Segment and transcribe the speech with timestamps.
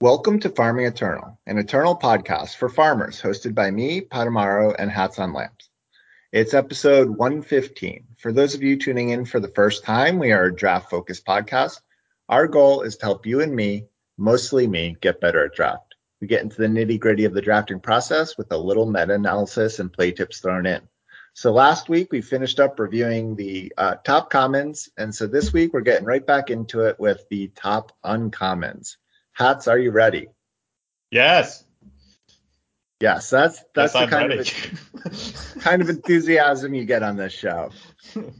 [0.00, 5.20] Welcome to Farming Eternal, an eternal podcast for farmers hosted by me, Patamaro, and Hats
[5.20, 5.70] on Lamps.
[6.32, 8.04] It's episode 115.
[8.18, 11.24] For those of you tuning in for the first time, we are a draft focused
[11.24, 11.80] podcast.
[12.28, 13.86] Our goal is to help you and me,
[14.18, 15.94] mostly me, get better at draft.
[16.20, 19.78] We get into the nitty gritty of the drafting process with a little meta analysis
[19.78, 20.82] and play tips thrown in.
[21.34, 25.72] So last week we finished up reviewing the uh, top commons, and so this week
[25.72, 28.96] we're getting right back into it with the top uncommons.
[29.34, 30.28] Hats, are you ready?
[31.10, 31.64] Yes.
[33.00, 34.48] Yes, that's that's yes, the I'm kind ready.
[35.04, 37.70] of kind of enthusiasm you get on this show.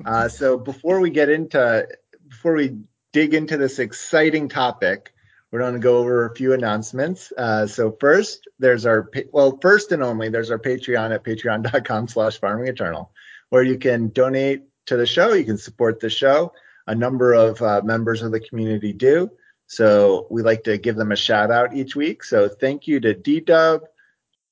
[0.06, 1.86] Uh, so before we get into
[2.28, 2.78] before we
[3.12, 5.12] dig into this exciting topic,
[5.50, 7.32] we're going to go over a few announcements.
[7.36, 12.68] Uh, so first, there's our well, first and only, there's our Patreon at patreon.com/slash Farming
[12.68, 13.10] Eternal,
[13.50, 15.32] where you can donate to the show.
[15.32, 16.52] You can support the show.
[16.86, 19.30] A number of uh, members of the community do.
[19.66, 22.22] So we like to give them a shout out each week.
[22.24, 23.82] So thank you to D Dub,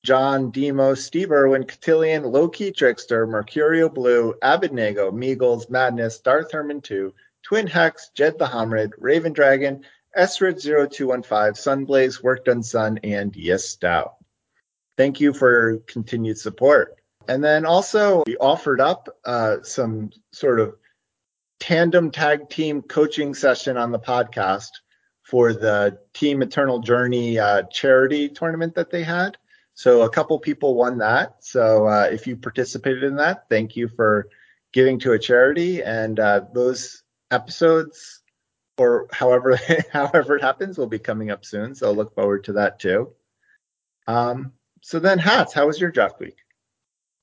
[0.03, 7.13] John Demo, Steve Irwin, Cotillion, Loki Trickster, Mercurio Blue, Abednego, Meagles, Madness, Darth Herman 2,
[7.43, 9.83] Twin Hex, Jed the Homrid, Raven Dragon,
[10.17, 14.15] Esrid 0215, Sunblaze, Work Done Sun, and Yes Stout.
[14.97, 16.95] Thank you for continued support.
[17.27, 20.75] And then also, we offered up uh, some sort of
[21.59, 24.69] tandem tag team coaching session on the podcast
[25.23, 29.37] for the Team Eternal Journey uh, charity tournament that they had.
[29.73, 31.37] So a couple people won that.
[31.39, 34.29] So uh, if you participated in that, thank you for
[34.71, 35.81] giving to a charity.
[35.81, 38.21] And uh, those episodes,
[38.77, 39.59] or however
[39.91, 41.73] however it happens, will be coming up soon.
[41.73, 43.13] So look forward to that too.
[44.05, 45.53] Um, so then, hats.
[45.53, 46.37] How was your draft week?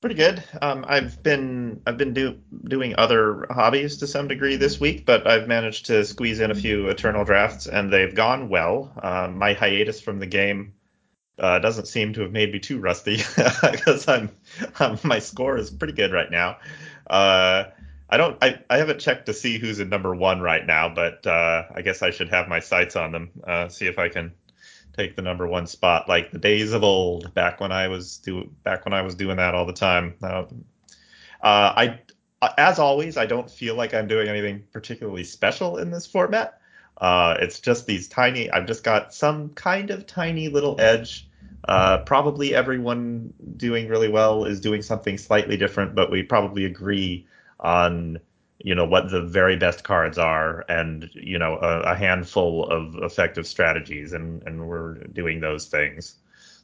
[0.01, 0.43] Pretty good.
[0.63, 5.27] Um, I've been I've been do, doing other hobbies to some degree this week, but
[5.27, 8.91] I've managed to squeeze in a few Eternal drafts, and they've gone well.
[9.03, 10.73] Um, my hiatus from the game
[11.39, 13.17] uh, doesn't seem to have made me too rusty
[13.71, 14.31] because I'm,
[14.79, 16.57] I'm my score is pretty good right now.
[17.07, 17.65] Uh,
[18.09, 21.27] I don't I, I haven't checked to see who's in number one right now, but
[21.27, 23.31] uh, I guess I should have my sights on them.
[23.47, 24.33] Uh, see if I can
[25.01, 28.49] take the number one spot like the days of old back when I was do
[28.63, 30.15] back when I was doing that all the time.
[30.21, 30.43] Uh,
[31.41, 31.99] uh, I
[32.57, 36.59] as always I don't feel like I'm doing anything particularly special in this format.
[36.97, 38.49] Uh, it's just these tiny.
[38.51, 41.27] I've just got some kind of tiny little edge.
[41.67, 47.27] Uh, probably everyone doing really well is doing something slightly different, but we probably agree
[47.59, 48.19] on
[48.63, 52.95] you know what the very best cards are and you know a, a, handful of
[53.03, 56.15] effective strategies and and we're doing those things.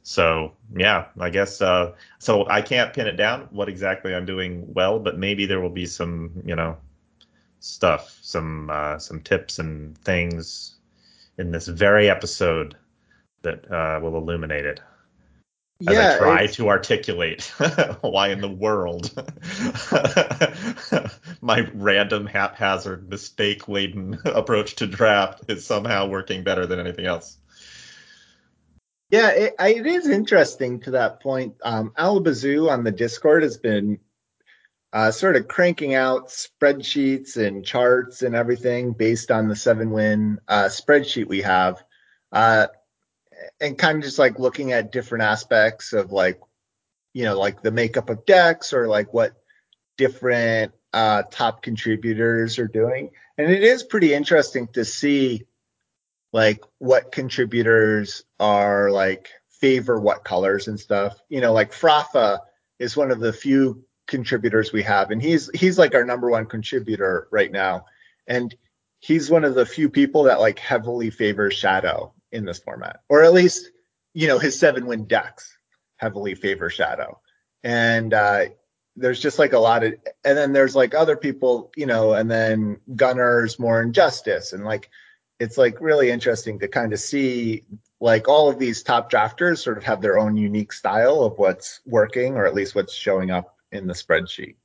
[0.03, 4.73] So yeah i guess uh, so i can't pin it down what exactly i'm doing
[4.73, 6.77] well but maybe there will be some you know
[7.59, 10.75] stuff some uh, some tips and things
[11.37, 12.75] in this very episode
[13.41, 14.79] that uh, will illuminate it
[15.85, 17.43] as Yeah, I try to articulate
[18.01, 19.11] why in the world
[21.41, 27.37] my random haphazard mistake laden approach to draft is somehow working better than anything else.
[29.09, 31.55] Yeah, it, it is interesting to that point.
[31.63, 33.99] Um, Alabazoo on the Discord has been
[34.93, 40.39] uh, sort of cranking out spreadsheets and charts and everything based on the seven win
[40.47, 41.83] uh, spreadsheet we have.
[42.31, 42.67] Uh,
[43.59, 46.39] and kind of just like looking at different aspects of like,
[47.13, 49.33] you know, like the makeup of decks or like what
[49.97, 53.11] different uh, top contributors are doing.
[53.37, 55.45] And it is pretty interesting to see
[56.33, 61.19] like what contributors are like favor what colors and stuff.
[61.29, 62.39] You know, like Frafa
[62.79, 66.45] is one of the few contributors we have, and he's he's like our number one
[66.45, 67.85] contributor right now.
[68.27, 68.53] And
[68.99, 73.23] he's one of the few people that like heavily favors Shadow in this format, or
[73.23, 73.71] at least
[74.13, 75.57] you know his seven win decks
[75.97, 77.19] heavily favor Shadow.
[77.63, 78.45] And uh,
[78.95, 79.93] there's just like a lot of,
[80.23, 84.89] and then there's like other people, you know, and then Gunner's more injustice, and like
[85.39, 87.63] it's like really interesting to kind of see
[87.99, 91.81] like all of these top drafters sort of have their own unique style of what's
[91.85, 94.55] working or at least what's showing up in the spreadsheet.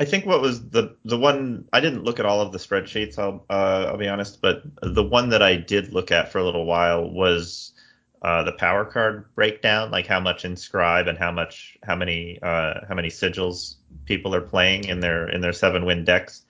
[0.00, 3.18] I think what was the the one I didn't look at all of the spreadsheets.
[3.18, 6.44] I'll uh, I'll be honest, but the one that I did look at for a
[6.44, 7.74] little while was
[8.22, 12.80] uh, the power card breakdown, like how much inscribe and how much how many uh,
[12.88, 13.74] how many sigils
[14.06, 16.46] people are playing in their in their seven win decks.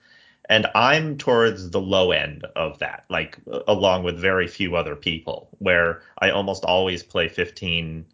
[0.47, 3.37] And I'm towards the low end of that, like
[3.67, 8.05] along with very few other people, where I almost always play 15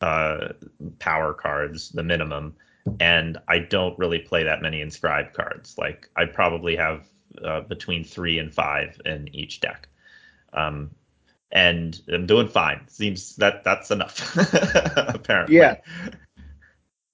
[0.00, 0.48] uh,
[0.98, 2.54] power cards, the minimum,
[3.00, 5.76] and I don't really play that many inscribed cards.
[5.78, 7.06] Like I probably have
[7.44, 9.88] uh, between three and five in each deck.
[10.52, 10.90] Um,
[11.52, 12.86] and I'm doing fine.
[12.88, 14.36] Seems that that's enough,
[14.96, 15.56] apparently.
[15.56, 15.76] Yeah.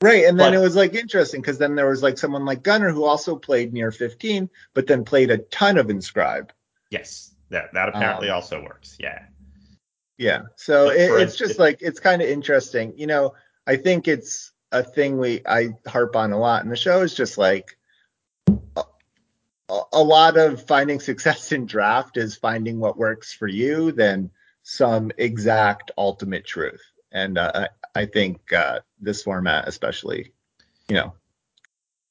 [0.03, 2.63] Right, and then But- it was like interesting because then there was like someone like
[2.63, 6.53] Gunner who also played near 15, but then played a ton of Inscribe.
[6.91, 8.97] Yes, that that apparently Um, also works.
[9.01, 9.23] Yeah.
[10.19, 10.43] Yeah.
[10.57, 12.93] So it, it's just like it's kind of interesting.
[12.97, 13.35] You know,
[13.67, 17.15] I think it's a thing we I harp on a lot in the show is
[17.15, 17.77] just like
[19.69, 24.31] a, a lot of finding success in draft is finding what works for you than
[24.63, 26.83] some exact ultimate truth.
[27.13, 30.33] And uh, I, I think uh, this format, especially,
[30.89, 31.15] you know,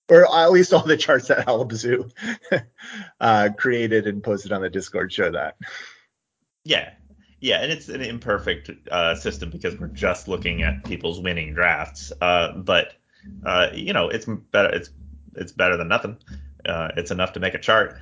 [0.09, 2.11] or at least all the charts that Alabazoo
[3.19, 5.57] uh, created and posted on the Discord show that.
[6.63, 6.91] Yeah.
[7.45, 12.11] Yeah, and it's an imperfect uh, system because we're just looking at people's winning drafts.
[12.19, 12.93] Uh, but
[13.45, 14.69] uh, you know, it's better.
[14.69, 14.89] It's
[15.35, 16.17] it's better than nothing.
[16.67, 17.99] Uh, it's enough to make a chart.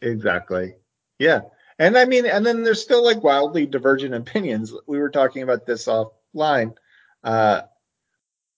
[0.00, 0.76] Exactly.
[1.18, 1.40] Yeah.
[1.80, 4.72] And I mean, and then there's still like wildly divergent opinions.
[4.86, 6.76] We were talking about this offline,
[7.24, 7.62] uh,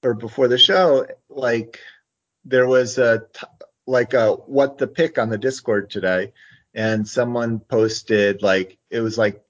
[0.02, 1.06] or before the show.
[1.30, 1.78] Like,
[2.44, 3.46] there was a t-
[3.86, 6.34] like a what the pick on the Discord today,
[6.74, 9.42] and someone posted like it was like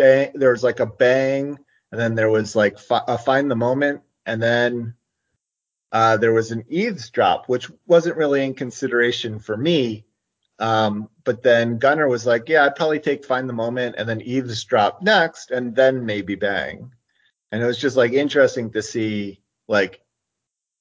[0.00, 0.32] bang.
[0.34, 1.58] There was like a bang,
[1.92, 4.94] and then there was like fi- a find the moment, and then
[5.92, 10.04] uh, there was an eavesdrop, which wasn't really in consideration for me.
[10.58, 14.20] Um, but then Gunner was like, yeah, I'd probably take find the moment and then
[14.20, 16.92] eavesdrop next and then maybe bang.
[17.50, 20.02] And it was just like interesting to see like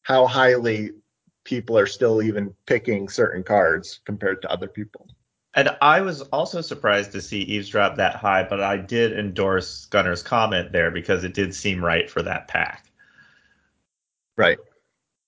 [0.01, 0.92] how highly
[1.45, 5.07] people are still even picking certain cards compared to other people.
[5.60, 10.24] And I was also surprised to see eavesdrop that high, but I did endorse Gunner's
[10.24, 12.90] comment there because it did seem right for that pack.
[14.38, 14.58] Right.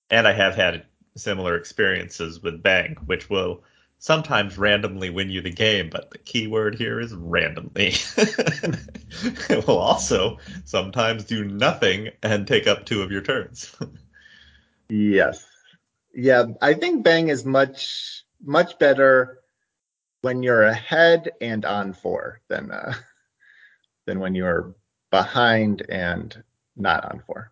[0.10, 0.86] And I have had
[1.18, 3.66] similar experiences with Bang, which will
[4.00, 7.88] sometimes randomly win you the game, but the key word here is randomly.
[8.18, 13.76] it will also sometimes do nothing and take up two of your turns.
[14.88, 15.46] Yes.
[16.14, 19.41] Yeah, I think bang is much much better
[20.22, 22.94] when you're ahead and on four than uh,
[24.06, 24.76] than when you're
[25.10, 26.44] behind and
[26.76, 27.52] not on four.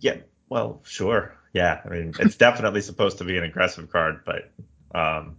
[0.00, 0.16] yeah,
[0.48, 1.36] well, sure.
[1.52, 4.52] Yeah, I mean, it's definitely supposed to be an aggressive card, but
[4.94, 5.36] um,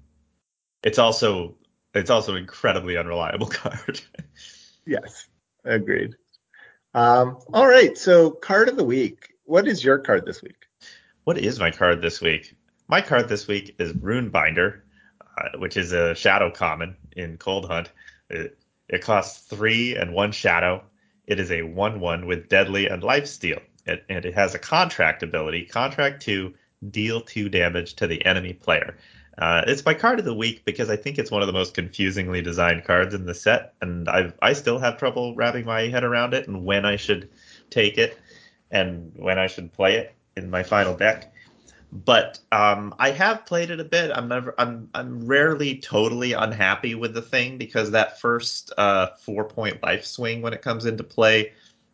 [0.83, 1.55] it's also
[1.93, 4.01] it's also an incredibly unreliable card.
[4.85, 5.27] Yes,
[5.63, 6.15] agreed.
[6.93, 9.33] Um, all right, so card of the week.
[9.43, 10.65] What is your card this week?
[11.23, 12.55] What is my card this week?
[12.87, 14.83] My card this week is Rune Binder,
[15.37, 17.91] uh, which is a shadow common in Cold Hunt.
[18.29, 18.57] It,
[18.89, 20.83] it costs three and one shadow.
[21.27, 23.59] It is a 1 1 with deadly and life steal.
[23.85, 26.53] It, and it has a contract ability, contract to
[26.89, 28.97] deal two damage to the enemy player.
[29.37, 31.75] Uh, it's my card of the week because I think it's one of the most
[31.75, 36.03] confusingly designed cards in the set, and I I still have trouble wrapping my head
[36.03, 37.29] around it and when I should
[37.69, 38.17] take it
[38.71, 41.31] and when I should play it in my final deck.
[41.91, 44.11] But um, I have played it a bit.
[44.13, 49.45] I'm never I'm I'm rarely totally unhappy with the thing because that first uh, four
[49.45, 51.53] point life swing when it comes into play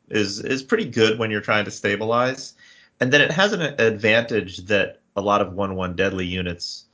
[0.10, 2.54] is is pretty good when you're trying to stabilize,
[3.00, 6.86] and then it has an advantage that a lot of one one deadly units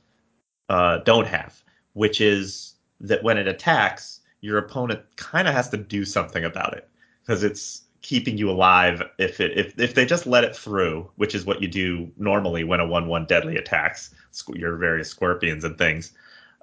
[0.68, 1.62] uh, don't have,
[1.94, 6.74] which is that when it attacks, your opponent kind of has to do something about
[6.74, 6.88] it
[7.22, 11.34] because it's keeping you alive if it if if they just let it through, which
[11.34, 14.14] is what you do normally when a one one deadly attacks
[14.54, 16.12] your various scorpions and things.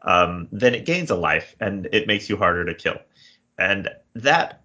[0.03, 2.97] Um, then it gains a life and it makes you harder to kill,
[3.57, 4.61] and that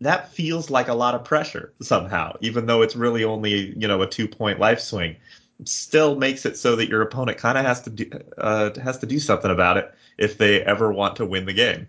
[0.00, 4.02] that feels like a lot of pressure somehow, even though it's really only you know
[4.02, 5.16] a two point life swing.
[5.64, 9.06] Still makes it so that your opponent kind of has to do uh, has to
[9.06, 11.88] do something about it if they ever want to win the game.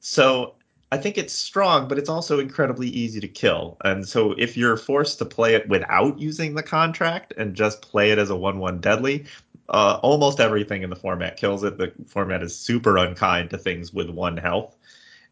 [0.00, 0.55] So
[0.92, 3.76] I think it's strong, but it's also incredibly easy to kill.
[3.84, 8.12] And so if you're forced to play it without using the contract and just play
[8.12, 9.24] it as a one-one deadly,
[9.68, 11.78] uh, almost everything in the format kills it.
[11.78, 14.76] The format is super unkind to things with one health,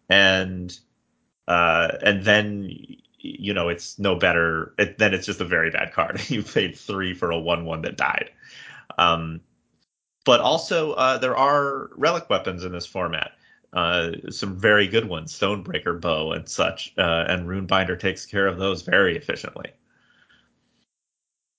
[0.09, 0.77] and
[1.47, 2.69] uh, and then
[3.21, 4.75] you know it's no better.
[4.79, 6.21] It, then it's just a very bad card.
[6.31, 8.31] you paid three for a one-one that died.
[8.99, 9.41] Um,
[10.25, 13.33] but also uh, there are relic weapons in this format.
[13.75, 18.57] Uh, some very good ones, Stonebreaker bow and such, uh, and Runebinder takes care of
[18.57, 19.73] those very efficiently.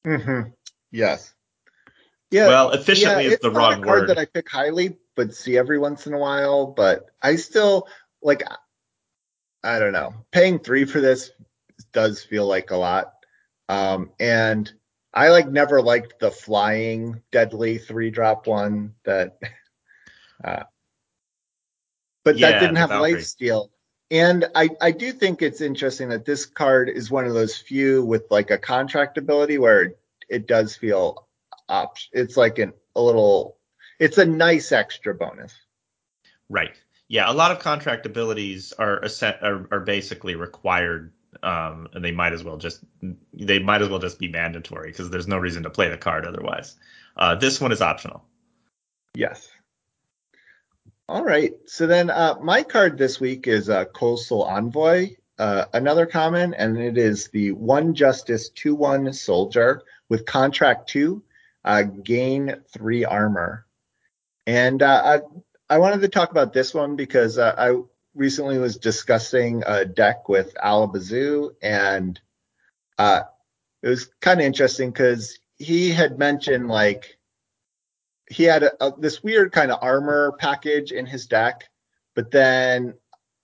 [0.05, 0.51] Mm-hmm.
[0.91, 1.33] Yes.
[2.31, 2.47] Yeah.
[2.47, 4.09] well, efficiently yeah, is the wrong a card word.
[4.09, 6.67] that I pick highly, but see every once in a while.
[6.67, 7.87] But I still
[8.21, 8.43] like.
[9.63, 10.13] I don't know.
[10.31, 11.31] Paying three for this
[11.91, 13.13] does feel like a lot.
[13.67, 14.71] Um, and
[15.13, 19.37] I like never liked the flying deadly three drop one that.
[20.43, 20.63] Uh,
[22.25, 23.13] but Yeah, that didn't have Valkyrie.
[23.13, 23.71] life steal.
[24.11, 28.03] And I, I do think it's interesting that this card is one of those few
[28.03, 29.93] with like a contract ability where
[30.27, 31.27] it does feel
[31.69, 33.57] op- it's like an, a little
[33.99, 35.53] it's a nice extra bonus.
[36.49, 36.75] Right.
[37.07, 41.13] Yeah, a lot of contract abilities are set, are, are basically required
[41.43, 42.83] um, and they might as well just
[43.33, 46.25] they might as well just be mandatory because there's no reason to play the card
[46.25, 46.75] otherwise.
[47.15, 48.23] Uh, this one is optional.
[49.13, 49.47] Yes.
[51.07, 51.53] All right.
[51.67, 56.77] So then uh, my card this week is uh, Coastal Envoy, uh, another common, and
[56.79, 61.23] it is the one justice two one soldier with contract two,
[61.63, 63.67] uh, gain three armor.
[64.47, 65.19] And uh,
[65.69, 67.81] I I wanted to talk about this one because uh, I
[68.15, 72.19] recently was discussing a deck with Alabazoo, and
[72.97, 73.21] uh,
[73.83, 77.14] it was kind of interesting because he had mentioned like
[78.29, 81.69] he had a, a, this weird kind of armor package in his deck,
[82.15, 82.93] but then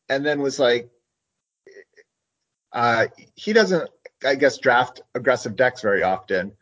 [0.09, 0.89] and then was like
[2.73, 3.89] uh, he doesn't
[4.23, 6.53] I guess draft aggressive decks very often,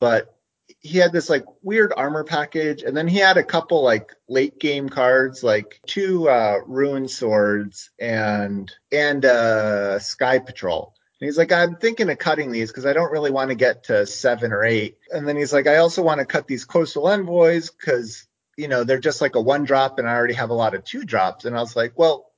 [0.00, 0.34] but
[0.80, 4.58] he had this like weird armor package, and then he had a couple like late
[4.58, 10.93] game cards, like two uh, ruin swords and and uh, sky patrol.
[11.24, 13.84] And he's like, I'm thinking of cutting these because I don't really want to get
[13.84, 14.98] to seven or eight.
[15.10, 18.26] And then he's like, I also want to cut these coastal envoys because
[18.58, 20.84] you know they're just like a one drop, and I already have a lot of
[20.84, 21.46] two drops.
[21.46, 22.30] And I was like, well,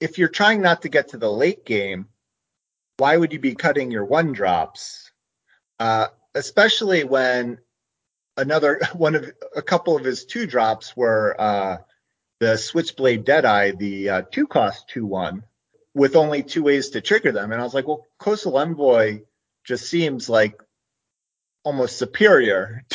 [0.00, 2.08] if you're trying not to get to the late game,
[2.98, 5.10] why would you be cutting your one drops?
[5.78, 7.56] Uh, especially when
[8.36, 11.78] another one of a couple of his two drops were uh,
[12.38, 15.42] the Switchblade Deadeye, the uh, two cost two one,
[15.94, 17.52] with only two ways to trigger them.
[17.52, 19.22] And I was like, well, Coastal Envoy
[19.64, 20.60] just seems like
[21.64, 22.84] almost superior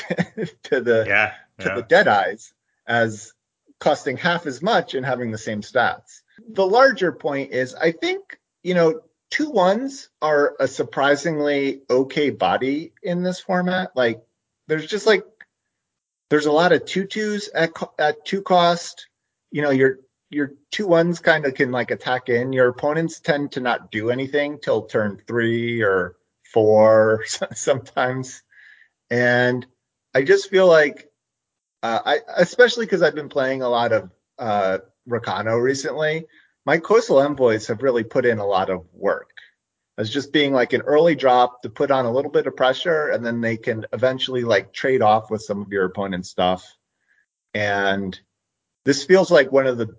[0.64, 1.76] to, the yeah, to yeah.
[1.76, 2.54] the Deadeyes
[2.88, 3.34] as
[3.80, 6.22] costing half as much and having the same stats.
[6.50, 12.94] The larger point is, I think you know two ones are a surprisingly okay body
[13.04, 13.92] in this format.
[13.96, 14.24] Like
[14.68, 15.24] there's just like
[16.30, 19.08] there's a lot of two twos at at two cost.
[19.52, 20.00] You know, your
[20.36, 22.52] your two ones kind of can like attack in.
[22.52, 26.18] Your opponents tend to not do anything till turn three or
[26.54, 27.24] four
[27.54, 28.44] sometimes,
[29.10, 29.66] and
[30.14, 31.10] I just feel like
[31.82, 36.26] uh, I especially because I've been playing a lot of uh, Rakano recently.
[36.66, 39.30] My coastal envoys have really put in a lot of work
[39.98, 43.08] as just being like an early drop to put on a little bit of pressure
[43.10, 46.66] and then they can eventually like trade off with some of your opponent's stuff.
[47.54, 48.20] And
[48.84, 49.96] this feels like one of the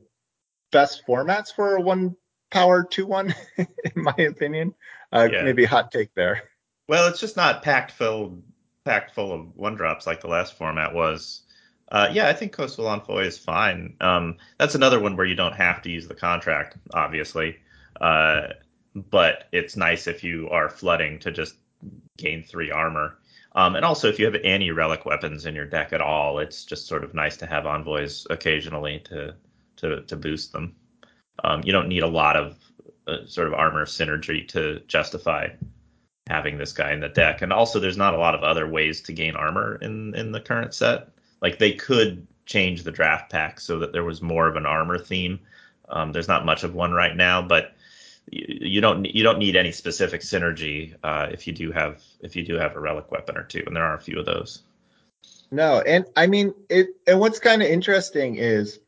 [0.76, 2.14] best formats for a one
[2.50, 3.66] power two one, in
[3.97, 4.75] my opinion.
[5.11, 5.42] Uh, yeah.
[5.42, 6.42] Maybe hot take there.
[6.87, 8.42] Well, it's just not packed full,
[8.85, 11.40] packed full of one drops like the last format was.
[11.90, 13.97] Uh, yeah, I think Coastal Envoy is fine.
[14.02, 17.56] Um, that's another one where you don't have to use the contract, obviously.
[17.99, 18.49] Uh,
[18.95, 21.54] but it's nice if you are flooding to just
[22.18, 23.16] gain three armor.
[23.52, 26.64] Um, and also, if you have any relic weapons in your deck at all, it's
[26.64, 29.35] just sort of nice to have envoys occasionally to
[29.76, 30.75] to to boost them.
[31.42, 32.56] Um, you don't need a lot of
[33.06, 35.49] uh, sort of armor synergy to justify
[36.28, 37.42] having this guy in the deck.
[37.42, 40.40] And also, there's not a lot of other ways to gain armor in in the
[40.40, 41.09] current set.
[41.40, 44.99] Like they could change the draft pack so that there was more of an armor
[44.99, 45.40] theme.
[45.88, 47.75] Um, there's not much of one right now, but
[48.30, 52.45] you don't you don't need any specific synergy uh, if you do have if you
[52.45, 54.62] do have a relic weapon or two, and there are a few of those.
[55.50, 56.88] No, and I mean it.
[57.06, 58.80] And what's kind of interesting is,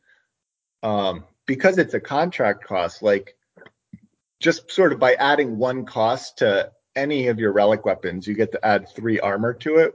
[0.83, 3.35] um, because it's a contract cost, like
[4.39, 8.51] just sort of by adding one cost to any of your relic weapons, you get
[8.51, 9.93] to add three armor to it.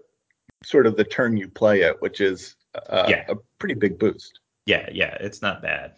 [0.64, 3.24] Sort of the turn you play it, which is uh, yeah.
[3.28, 4.40] a pretty big boost.
[4.66, 5.92] Yeah, yeah, it's not bad.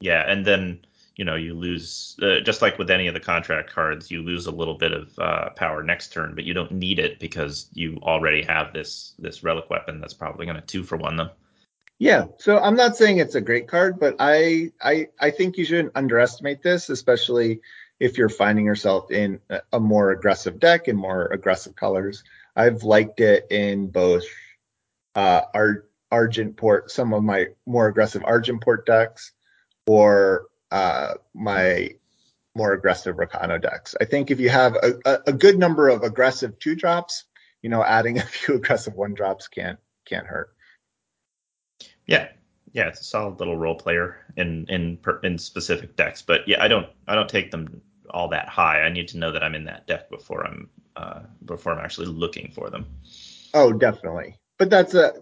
[0.00, 0.80] Yeah, and then
[1.16, 4.46] you know you lose uh, just like with any of the contract cards you lose
[4.46, 7.98] a little bit of uh, power next turn but you don't need it because you
[8.02, 11.30] already have this this relic weapon that's probably going to two for one them
[11.98, 15.64] yeah so i'm not saying it's a great card but i i i think you
[15.64, 17.60] shouldn't underestimate this especially
[17.98, 19.40] if you're finding yourself in
[19.72, 22.22] a more aggressive deck and more aggressive colors
[22.54, 24.24] i've liked it in both
[25.14, 29.32] uh Ar- Argenport some of my more aggressive Argenport decks
[29.86, 31.90] or uh, my
[32.54, 33.94] more aggressive Rakano decks.
[34.00, 37.24] I think if you have a, a, a, good number of aggressive two drops,
[37.62, 40.55] you know, adding a few aggressive one drops can't can't hurt.
[42.06, 42.28] Yeah,
[42.72, 46.22] yeah, it's a solid little role player in in in specific decks.
[46.22, 48.82] But yeah, I don't I don't take them all that high.
[48.82, 52.06] I need to know that I'm in that deck before I'm uh, before I'm actually
[52.06, 52.86] looking for them.
[53.54, 54.36] Oh, definitely.
[54.58, 55.14] But that's a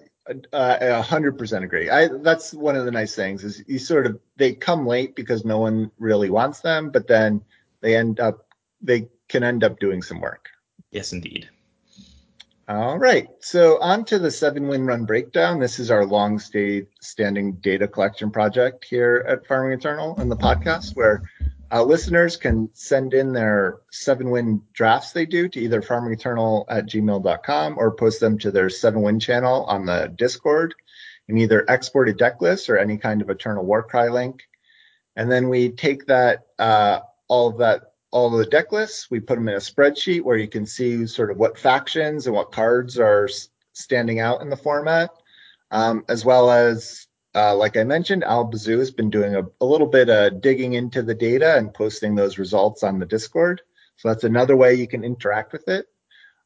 [0.52, 1.90] a hundred percent agree.
[1.90, 5.44] I that's one of the nice things is you sort of they come late because
[5.44, 7.42] no one really wants them, but then
[7.80, 8.46] they end up
[8.80, 10.48] they can end up doing some work.
[10.90, 11.48] Yes, indeed.
[12.66, 13.28] All right.
[13.40, 15.60] So on to the seven win run breakdown.
[15.60, 20.96] This is our long standing data collection project here at Farming Eternal and the podcast
[20.96, 21.22] where
[21.70, 26.86] uh, listeners can send in their seven win drafts they do to either farmingeternal at
[26.86, 30.74] gmail.com or post them to their seven win channel on the Discord
[31.28, 34.42] in either exported deck list or any kind of Eternal Warcry link.
[35.16, 39.10] And then we take that, uh, all of that all of the deck lists.
[39.10, 42.34] We put them in a spreadsheet where you can see sort of what factions and
[42.34, 43.28] what cards are
[43.72, 45.10] standing out in the format,
[45.72, 49.66] um, as well as, uh, like I mentioned, Al Bazoo has been doing a, a,
[49.66, 53.60] little bit of digging into the data and posting those results on the Discord.
[53.96, 55.86] So that's another way you can interact with it.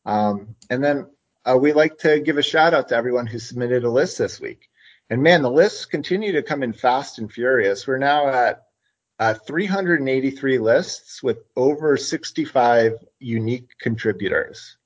[0.06, 1.06] Um, and then
[1.44, 4.40] uh, we like to give a shout out to everyone who submitted a list this
[4.40, 4.70] week.
[5.10, 7.86] And man, the lists continue to come in fast and furious.
[7.86, 8.67] We're now at
[9.18, 14.76] uh, 383 lists with over 65 unique contributors.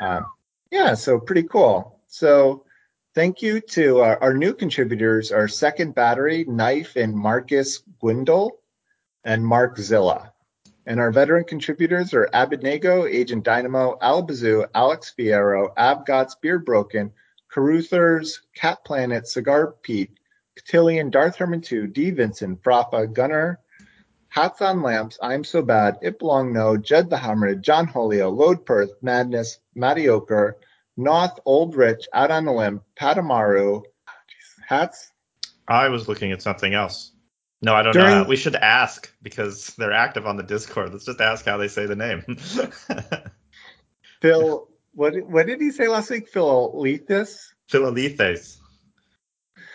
[0.00, 0.26] Um,
[0.70, 2.00] yeah, so pretty cool.
[2.08, 2.64] So
[3.14, 8.50] thank you to our, our, new contributors, our second battery, Knife and Marcus Gwindle
[9.24, 10.32] and Mark Zilla.
[10.86, 17.12] And our veteran contributors are Abednego, Agent Dynamo, Albazoo, Alex Fierro, Abgots, Beardbroken,
[17.48, 20.19] Caruthers, Cat Planet, Cigar Pete,
[20.56, 22.10] Cotillion, Darth Herman 2, D.
[22.10, 23.60] Vincent, Frappa, Gunner,
[24.28, 28.64] Hats on Lamps, I'm So Bad, It Belong No, Jed the Hammer, John Holio, Load
[28.64, 30.54] Perth, Madness, Matioker,
[30.96, 33.82] Noth, Old Rich, Out on the Limb, Patamaru,
[34.66, 35.10] Hats.
[35.66, 37.12] I was looking at something else.
[37.62, 38.24] No, I don't During, know.
[38.24, 40.92] We should ask because they're active on the Discord.
[40.92, 42.24] Let's just ask how they say the name.
[44.22, 46.28] Phil, what what did he say last week?
[46.28, 47.52] Phil Lethes?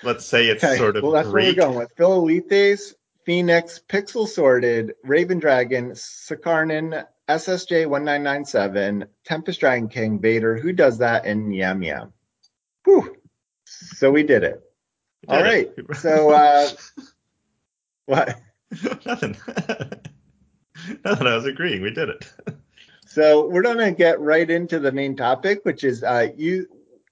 [0.05, 0.77] Let's say it's okay.
[0.77, 1.57] sort of well, that's Greek.
[1.57, 2.93] where we're going with Philolithes,
[3.25, 11.25] Phoenix, Pixel Sorted, Raven Dragon, Sakarnin, SSJ 1997, Tempest Dragon King, Vader, who does that,
[11.25, 12.13] and Yam Yam.
[12.83, 13.15] Whew.
[13.65, 14.61] So we did it.
[15.27, 15.71] Did All right.
[15.75, 15.95] It.
[15.97, 16.69] so uh
[18.05, 18.39] what?
[19.05, 19.35] Nothing.
[21.03, 21.27] Nothing.
[21.27, 21.81] I was agreeing.
[21.81, 22.31] We did it.
[23.07, 26.67] so we're gonna get right into the main topic, which is uh you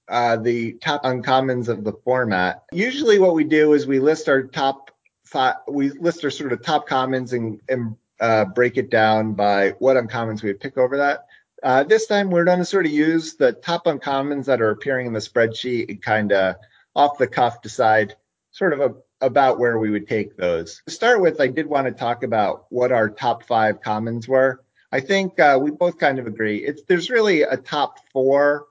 [0.10, 2.64] uh, the top uncommons of the format.
[2.72, 4.92] Usually, what we do is we list our top
[5.24, 9.72] five, we list our sort of top commons and, and uh, break it down by
[9.80, 11.28] what uncommons we would pick over that.
[11.62, 15.08] Uh, this time, we're going to sort of use the top uncommons that are appearing
[15.08, 16.56] in the spreadsheet and kind of
[16.96, 18.16] off the cuff decide
[18.52, 20.82] sort of a, about where we would take those.
[20.86, 24.64] To start with, I did want to talk about what our top five commons were.
[24.92, 26.58] I think uh, we both kind of agree.
[26.58, 28.68] It's there's really a top four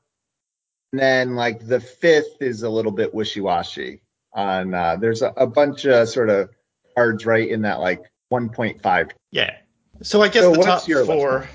[0.92, 4.02] then like the fifth is a little bit wishy-washy.
[4.34, 6.48] On uh, there's a, a bunch of sort of
[6.94, 9.10] cards right in that like 1.5.
[9.30, 9.56] Yeah.
[10.02, 11.48] So I guess so the top four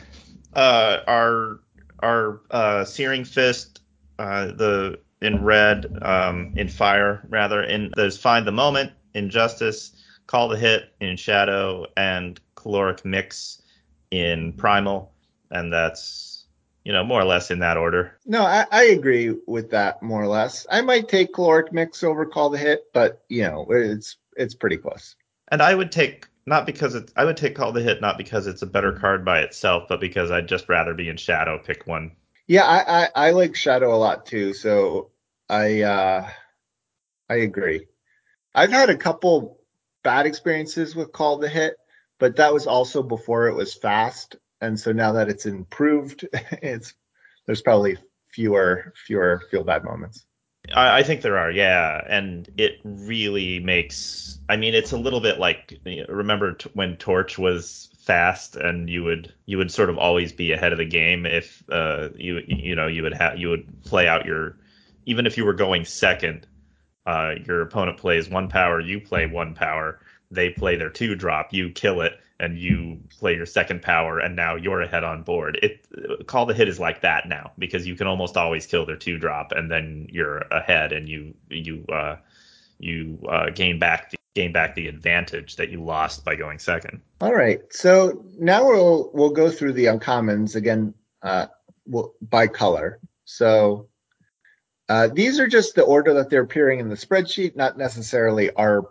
[0.54, 1.60] uh, are
[2.00, 3.82] are uh, Searing Fist,
[4.20, 7.64] uh, the in red, um, in fire rather.
[7.64, 9.94] In there's Find the Moment, Injustice,
[10.28, 13.62] Call the Hit in Shadow, and Caloric Mix
[14.12, 15.12] in Primal,
[15.52, 16.27] and that's
[16.88, 18.18] you know, more or less in that order.
[18.26, 20.66] No, I, I, agree with that more or less.
[20.72, 24.78] I might take caloric mix over call the hit, but you know, it's it's pretty
[24.78, 25.18] close.
[25.50, 28.48] And I would take not because it's I would take call the hit not because
[28.48, 31.86] it's a better card by itself, but because I'd just rather be in shadow, pick
[31.88, 32.14] one.
[32.48, 35.12] Yeah, I I, I like shadow a lot too, so
[35.50, 36.30] I uh
[37.30, 37.86] I agree.
[38.56, 39.60] I've had a couple
[40.06, 41.76] bad experiences with call the hit,
[42.18, 46.28] but that was also before it was fast and so now that it's improved,
[46.62, 46.94] it's
[47.46, 47.98] there's probably
[48.30, 50.26] fewer fewer feel bad moments.
[50.76, 54.40] I, I think there are, yeah, and it really makes.
[54.50, 59.04] I mean, it's a little bit like remember t- when Torch was fast and you
[59.04, 62.76] would you would sort of always be ahead of the game if uh, you you
[62.76, 64.58] know you would have you would play out your
[65.06, 66.48] even if you were going second,
[67.06, 71.54] uh, your opponent plays one power, you play one power, they play their two drop,
[71.54, 75.60] you kill it, and you play your second power, and now you're ahead on board.
[75.62, 78.96] It call the hit is like that now because you can almost always kill their
[78.96, 82.18] two drop, and then you're ahead, and you you uh,
[82.80, 87.02] you uh, gain back the gain back the advantage that you lost by going second.
[87.22, 91.48] All right, so now we'll we'll go through the uncommons again uh,
[91.86, 93.00] we'll, by color.
[93.26, 93.88] So.
[94.90, 98.86] Uh, these are just the order that they're appearing in the spreadsheet, not necessarily our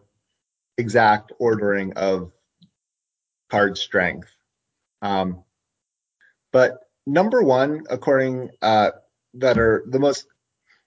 [0.77, 2.33] exact ordering of
[3.51, 4.29] card strength.
[5.03, 5.45] Um,
[6.53, 8.91] but number one, according uh,
[9.35, 10.27] that are the most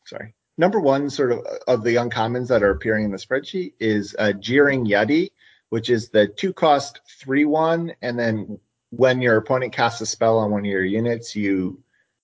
[0.06, 4.16] sorry, number one sort of of the uncommons that are appearing in the spreadsheet is
[4.20, 5.30] uh, Jeering Yeti,
[5.70, 8.60] which is the two cost three one, and then
[8.92, 11.82] when your opponent casts a spell on one of your units, you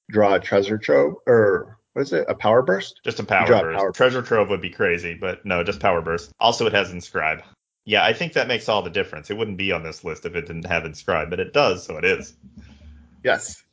[0.09, 2.25] draw a treasure trove or what is it?
[2.27, 2.99] A power burst?
[3.05, 3.77] Just a power burst.
[3.77, 6.29] A power treasure trove would be crazy, but no, just power burst.
[6.41, 7.41] Also, it has inscribe.
[7.85, 9.29] Yeah, I think that makes all the difference.
[9.29, 11.97] It wouldn't be on this list if it didn't have inscribe, but it does, so
[11.97, 12.33] it is.
[13.23, 13.63] Yes.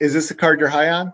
[0.00, 1.12] Is this a card you're high on?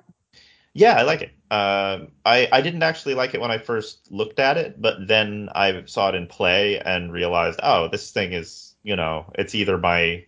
[0.74, 1.32] Yeah, I like it.
[1.50, 5.50] Uh, I I didn't actually like it when I first looked at it, but then
[5.54, 9.76] I saw it in play and realized, oh, this thing is, you know, it's either
[9.76, 10.24] my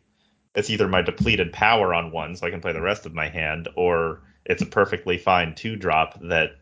[0.55, 3.29] it's either my depleted power on one, so I can play the rest of my
[3.29, 6.57] hand, or it's a perfectly fine two drop that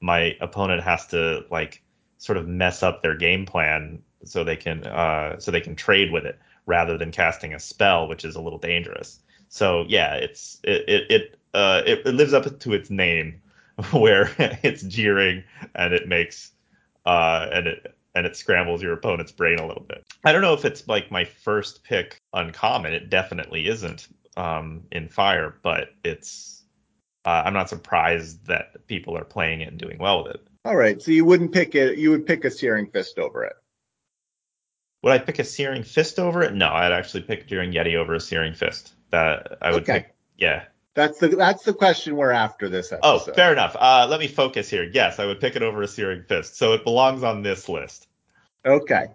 [0.00, 1.82] my opponent has to like
[2.16, 6.12] sort of mess up their game plan so they can uh, so they can trade
[6.12, 9.20] with it rather than casting a spell, which is a little dangerous.
[9.48, 13.40] So yeah, it's it it it, uh, it, it lives up to its name,
[13.92, 14.30] where
[14.62, 16.52] it's jeering and it makes
[17.06, 20.04] uh, and it and it scrambles your opponent's brain a little bit.
[20.24, 22.92] I don't know if it's like my first pick uncommon.
[22.92, 26.64] It definitely isn't um, in fire, but it's
[27.24, 30.48] uh, I'm not surprised that people are playing it and doing well with it.
[30.64, 31.98] All right, so you wouldn't pick it.
[31.98, 33.54] You would pick a Searing Fist over it.
[35.02, 36.54] Would I pick a Searing Fist over it?
[36.54, 38.94] No, I'd actually pick Jeering Yeti over a Searing Fist.
[39.10, 40.00] That I would okay.
[40.00, 40.14] pick.
[40.36, 40.64] Yeah.
[40.94, 43.30] That's the that's the question we're after this oh, episode.
[43.30, 43.76] Oh, fair enough.
[43.78, 44.82] Uh, let me focus here.
[44.82, 48.08] Yes, I would pick it over a Searing Fist, so it belongs on this list.
[48.66, 49.06] Okay.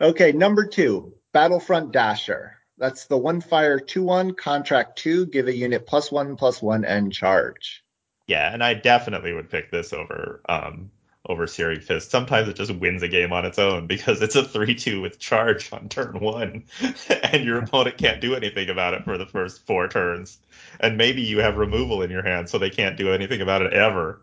[0.00, 0.32] Okay.
[0.32, 2.58] Number two, Battlefront Dasher.
[2.76, 5.24] That's the one fire two one contract two.
[5.26, 7.82] Give a unit plus one plus one and charge.
[8.26, 10.90] Yeah, and I definitely would pick this over um,
[11.28, 12.10] over Searing Fist.
[12.10, 15.18] Sometimes it just wins a game on its own because it's a 3 2 with
[15.18, 16.64] charge on turn one,
[17.08, 20.38] and your opponent can't do anything about it for the first four turns.
[20.80, 23.72] And maybe you have removal in your hand, so they can't do anything about it
[23.72, 24.20] ever.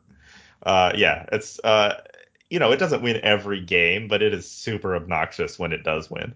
[0.64, 2.02] Uh, yeah, it's, uh,
[2.50, 6.12] you know, it doesn't win every game, but it is super obnoxious when it does
[6.12, 6.36] win.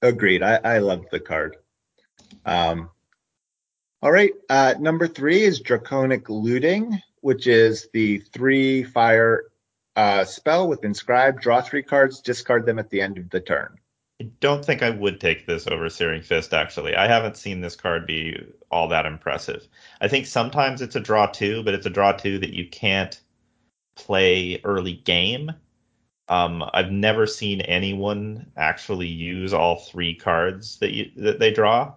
[0.00, 0.42] Agreed.
[0.42, 1.58] I, I love the card.
[2.46, 2.90] Um,
[4.00, 4.32] all right.
[4.48, 9.44] Uh, number three is Draconic Looting which is the three fire
[9.96, 11.40] uh, spell with inscribe.
[11.40, 13.78] Draw three cards, discard them at the end of the turn.
[14.20, 16.94] I don't think I would take this over Searing Fist, actually.
[16.94, 18.38] I haven't seen this card be
[18.70, 19.66] all that impressive.
[20.00, 23.20] I think sometimes it's a draw two, but it's a draw two that you can't
[23.96, 25.50] play early game.
[26.28, 31.92] Um, I've never seen anyone actually use all three cards that you that they draw,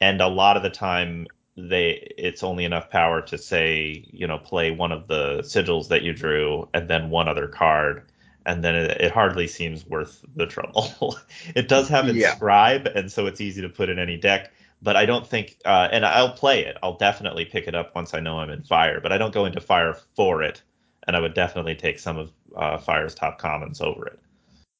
[0.00, 4.38] and a lot of the time they it's only enough power to say you know
[4.38, 8.02] play one of the sigils that you drew and then one other card.
[8.46, 11.16] And then it, it hardly seems worth the trouble.
[11.54, 12.98] It does have inscribe yeah.
[12.98, 16.04] and so it's easy to put in any deck but i don't think uh, and
[16.04, 16.76] i'll play it.
[16.82, 19.46] I'll definitely pick it up once i know i'm in fire but i don't go
[19.46, 20.62] into fire for it.
[21.06, 24.18] And i would definitely take some of uh, fire's top commons over it.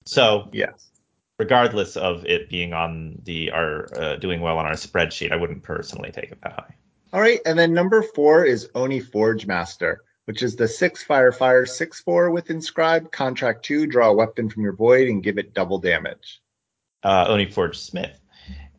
[0.07, 0.91] So yes
[1.45, 5.63] regardless of it being on the our uh, doing well on our spreadsheet, I wouldn't
[5.63, 6.75] personally take it that high.
[7.13, 11.33] All right, and then number four is Oni Forge Master, which is the six fire
[11.33, 13.87] fire six four with inscribed contract two.
[13.87, 16.41] Draw a weapon from your void and give it double damage.
[17.03, 18.19] Uh, Oni Forge Smith,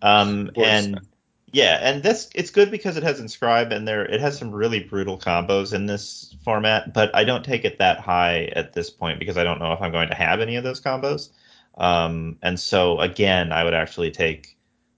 [0.02, 0.86] um, Forge and.
[0.86, 1.08] Smith.
[1.52, 4.82] Yeah, and this it's good because it has inscribe and there it has some really
[4.82, 9.20] brutal combos in this format, but I don't take it that high at this point
[9.20, 11.30] because I don't know if I'm going to have any of those combos.
[11.78, 14.58] Um, and so again, I would actually take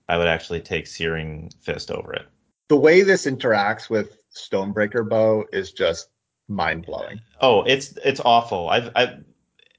[0.09, 2.27] I would actually take Searing Fist over it.
[2.69, 6.09] The way this interacts with Stonebreaker Bow is just
[6.47, 7.19] mind blowing.
[7.41, 8.69] Oh, it's it's awful.
[8.69, 9.23] I've, I've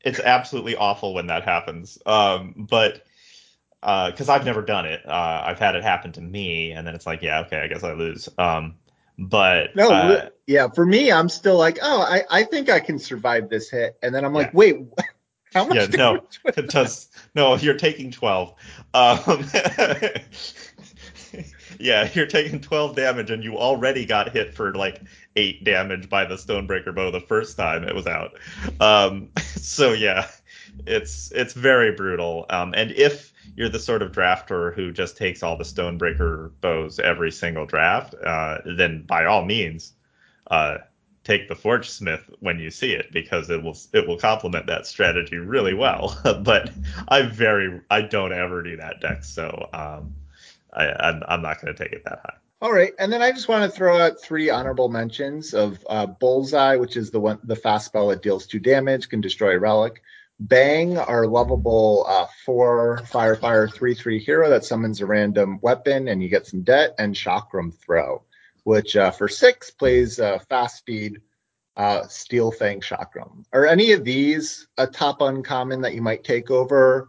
[0.05, 1.99] it's absolutely awful when that happens.
[2.07, 3.05] Um, but
[3.81, 6.95] because uh, I've never done it, uh, I've had it happen to me, and then
[6.95, 8.29] it's like, yeah, okay, I guess I lose.
[8.39, 8.77] Um,
[9.19, 12.99] but no, uh, yeah, for me, I'm still like, oh, I, I think I can
[12.99, 14.53] survive this hit, and then I'm like, yeah.
[14.55, 14.77] wait,
[15.55, 15.77] how much?
[15.77, 17.09] Yeah, no, it does.
[17.35, 18.55] No, you're taking twelve.
[18.95, 19.19] Um,
[21.79, 25.03] yeah, you're taking twelve damage, and you already got hit for like
[25.37, 28.39] eight damage by the Stonebreaker bow the first time it was out.
[28.81, 30.27] Um, so yeah,
[30.87, 32.47] it's it's very brutal.
[32.51, 36.99] Um, and if you're the sort of drafter who just takes all the Stonebreaker bows
[36.99, 39.93] every single draft, uh, then by all means,
[40.51, 40.79] uh,
[41.29, 44.87] take the Forge Smith when you see it because it will it will complement that
[44.87, 46.19] strategy really well.
[46.43, 46.71] but
[47.09, 50.15] I very I don't ever do that deck, so um,
[50.73, 52.37] I, I'm, I'm not going to take it that high.
[52.61, 56.07] All right, and then I just want to throw out three honorable mentions of uh,
[56.07, 59.61] Bullseye, which is the one the fast spell that deals two damage, can destroy a
[59.61, 60.03] relic.
[60.41, 66.09] Bang, our lovable uh, four fire fire three three hero that summons a random weapon
[66.09, 68.23] and you get some debt, and Chakram Throw,
[68.69, 71.23] which uh, for six plays uh, fast speed
[71.79, 73.45] uh, Steel Fang Chakram.
[73.55, 77.09] Are any of these a top uncommon that you might take over?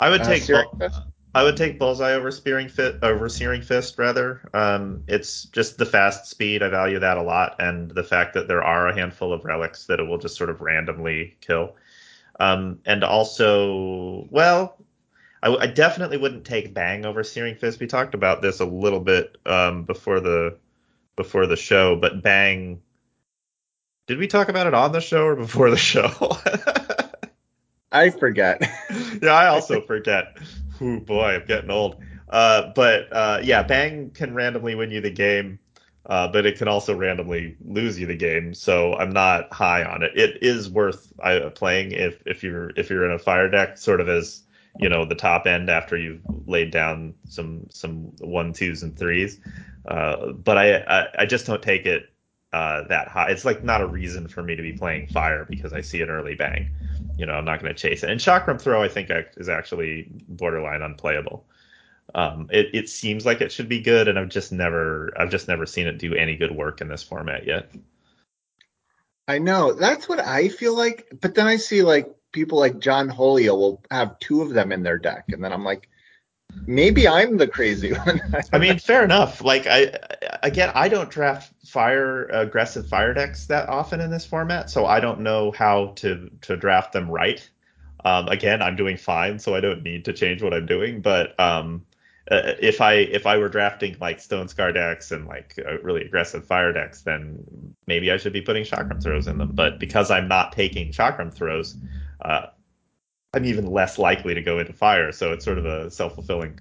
[0.00, 1.02] I would uh, take Searing Bull- Fist?
[1.34, 4.48] I would take Bullseye over Spearing Fit over Searing Fist rather.
[4.54, 6.62] Um, it's just the fast speed.
[6.62, 9.84] I value that a lot, and the fact that there are a handful of relics
[9.86, 11.76] that it will just sort of randomly kill.
[12.40, 14.78] Um, and also, well,
[15.42, 17.80] I, w- I definitely wouldn't take Bang over Searing Fist.
[17.80, 20.56] We talked about this a little bit um, before the
[21.16, 22.82] before the show, but Bang.
[24.06, 26.10] Did we talk about it on the show or before the show?
[27.92, 28.62] I forget.
[29.22, 30.38] yeah, I also forget.
[30.80, 32.02] Oh boy, I'm getting old.
[32.28, 35.58] Uh, but uh, yeah, Bang can randomly win you the game,
[36.06, 38.54] uh, but it can also randomly lose you the game.
[38.54, 40.12] So I'm not high on it.
[40.16, 44.00] It is worth uh, playing if if you're if you're in a fire deck, sort
[44.00, 44.42] of as
[44.78, 49.38] you know the top end after you've laid down some some one twos and threes.
[49.86, 52.10] Uh, but I, I I just don't take it
[52.52, 53.30] uh, that high.
[53.30, 56.10] It's like not a reason for me to be playing fire because I see an
[56.10, 56.70] early bang.
[57.16, 58.10] You know, I'm not going to chase it.
[58.10, 61.46] And chakram throw, I think, is actually borderline unplayable.
[62.14, 65.48] Um, it, it seems like it should be good, and I've just never I've just
[65.48, 67.70] never seen it do any good work in this format yet.
[69.28, 73.08] I know that's what I feel like, but then I see like people like John
[73.08, 75.88] Holio will have two of them in their deck, and then I'm like,
[76.66, 78.20] maybe I'm the crazy one.
[78.52, 79.42] I mean, fair enough.
[79.42, 79.98] Like I
[80.42, 85.00] again, I don't draft fire aggressive fire decks that often in this format, so I
[85.00, 87.48] don't know how to to draft them right.
[88.04, 91.02] Um, again, I'm doing fine, so I don't need to change what I'm doing.
[91.02, 91.86] But um,
[92.30, 96.02] uh, if I if I were drafting like Stone Scar decks and like uh, really
[96.02, 99.52] aggressive fire decks, then maybe I should be putting Chakram throws in them.
[99.54, 101.76] But because I'm not taking Chakram throws,
[102.24, 102.46] uh,
[103.34, 105.12] I'm even less likely to go into fire.
[105.12, 106.60] So it's sort of a self fulfilling,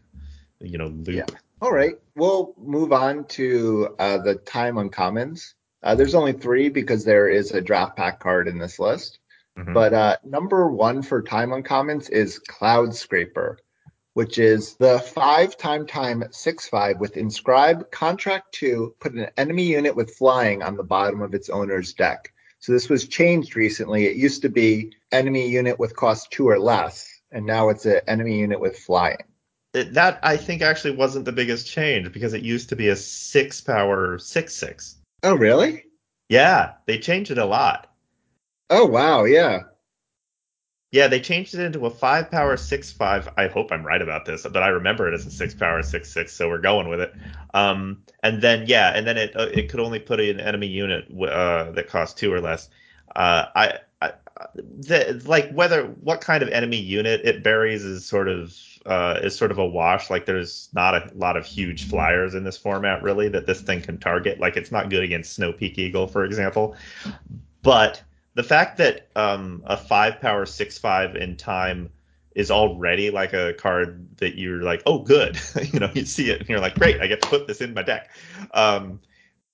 [0.60, 1.10] you know, loop.
[1.10, 1.26] Yeah.
[1.62, 5.54] All right, we'll move on to uh, the time uncommons.
[5.84, 9.20] Uh, there's only three because there is a draft pack card in this list.
[9.58, 9.74] Mhm.
[9.74, 13.60] But uh, number one for time uncommons is Cloud Scraper,
[14.14, 18.96] which is the five time time six five with inscribe contract two.
[19.00, 22.32] Put an enemy unit with flying on the bottom of its owner's deck.
[22.62, 24.06] So this was changed recently.
[24.06, 28.02] It used to be enemy unit with cost two or less, and now it's an
[28.08, 29.18] enemy unit with flying.
[29.74, 32.96] It- that I think actually wasn't the biggest change because it used to be a
[32.96, 34.98] six power six six.
[35.24, 35.86] Oh, really?
[36.30, 37.94] Yeah, they changed it a lot.
[38.70, 39.24] Oh, wow.
[39.24, 39.64] Yeah.
[40.92, 43.30] Yeah, they changed it into a five power six five.
[43.38, 46.12] I hope I'm right about this, but I remember it as a six power six
[46.12, 47.14] six, so we're going with it.
[47.54, 51.06] Um, and then yeah, and then it uh, it could only put an enemy unit
[51.10, 52.70] uh, that costs two or less.
[53.16, 54.12] Uh, I, I
[54.56, 58.54] the, like whether what kind of enemy unit it buries is sort of
[58.86, 60.10] uh, is sort of a wash.
[60.10, 63.82] Like there's not a lot of huge flyers in this format really that this thing
[63.82, 64.42] can target.
[64.42, 66.76] Like it's not good against Snow Peak Eagle, for example.
[67.62, 68.02] But
[68.34, 71.90] the fact that um, a five power six five in time
[72.36, 75.38] is already like a card that you're like, oh, good.
[75.74, 77.74] you know, you see it and you're like, great, I get to put this in
[77.74, 78.10] my deck.
[78.54, 79.02] Um,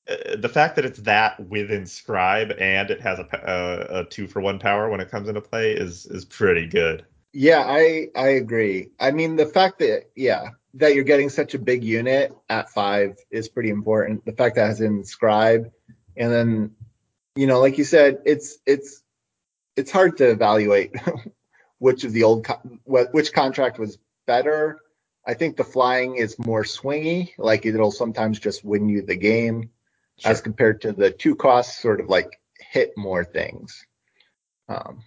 [0.08, 4.04] uh, the fact that it's that with inscribe and it has a, pa- uh, a
[4.06, 7.06] two for one power when it comes into play is is pretty good.
[7.34, 8.92] Yeah, I I agree.
[9.00, 13.18] I mean, the fact that yeah that you're getting such a big unit at five
[13.32, 14.24] is pretty important.
[14.26, 15.72] The fact that it has inscribe,
[16.16, 16.72] and then
[17.38, 19.04] you know, like you said, it's it's
[19.76, 20.96] it's hard to evaluate
[21.80, 24.80] which of the old co- what which contract was better.
[25.26, 27.32] I think the flying is more swingy.
[27.38, 29.70] Like it'll sometimes just win you the game,
[30.26, 33.86] as compared to the two costs sort of like hit more things.
[34.68, 35.04] Um,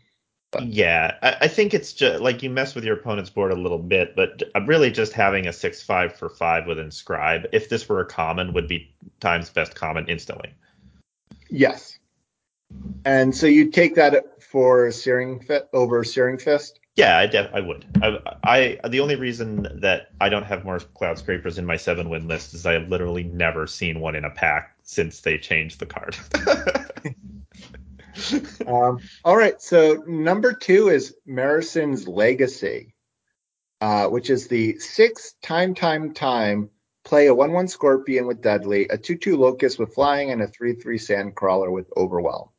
[0.62, 3.78] Yeah, I, I think it's just like you mess with your opponent's board a little
[3.78, 7.46] bit, but really just having a six five for five with inscribe.
[7.52, 10.54] If this were a common, would be times best common instantly.
[11.48, 11.99] Yes.
[13.04, 16.80] And so you take that for Searing Fist over Searing Fist?
[16.96, 17.87] Yeah, I def- I would.
[18.02, 22.11] I, I the only reason that I don't have more cloud scrapers in my seven
[22.11, 25.78] win list is I have literally never seen one in a pack since they changed
[25.78, 26.16] the card.
[28.66, 29.61] Um, all right.
[29.61, 32.94] So number two is Marisen's Legacy,
[33.80, 36.70] uh, which is the six time, time, time.
[37.02, 40.46] Play a 1 1 Scorpion with Deadly, a 2 2 Locust with Flying, and a
[40.46, 42.49] 3 3 Sandcrawler with Overwhelm.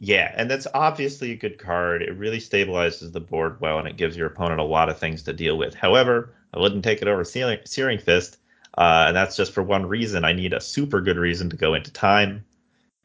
[0.00, 2.02] Yeah, and that's obviously a good card.
[2.02, 5.24] It really stabilizes the board well, and it gives your opponent a lot of things
[5.24, 5.74] to deal with.
[5.74, 8.38] However, I wouldn't take it over Searing, Searing Fist,
[8.76, 10.24] uh, and that's just for one reason.
[10.24, 12.44] I need a super good reason to go into time,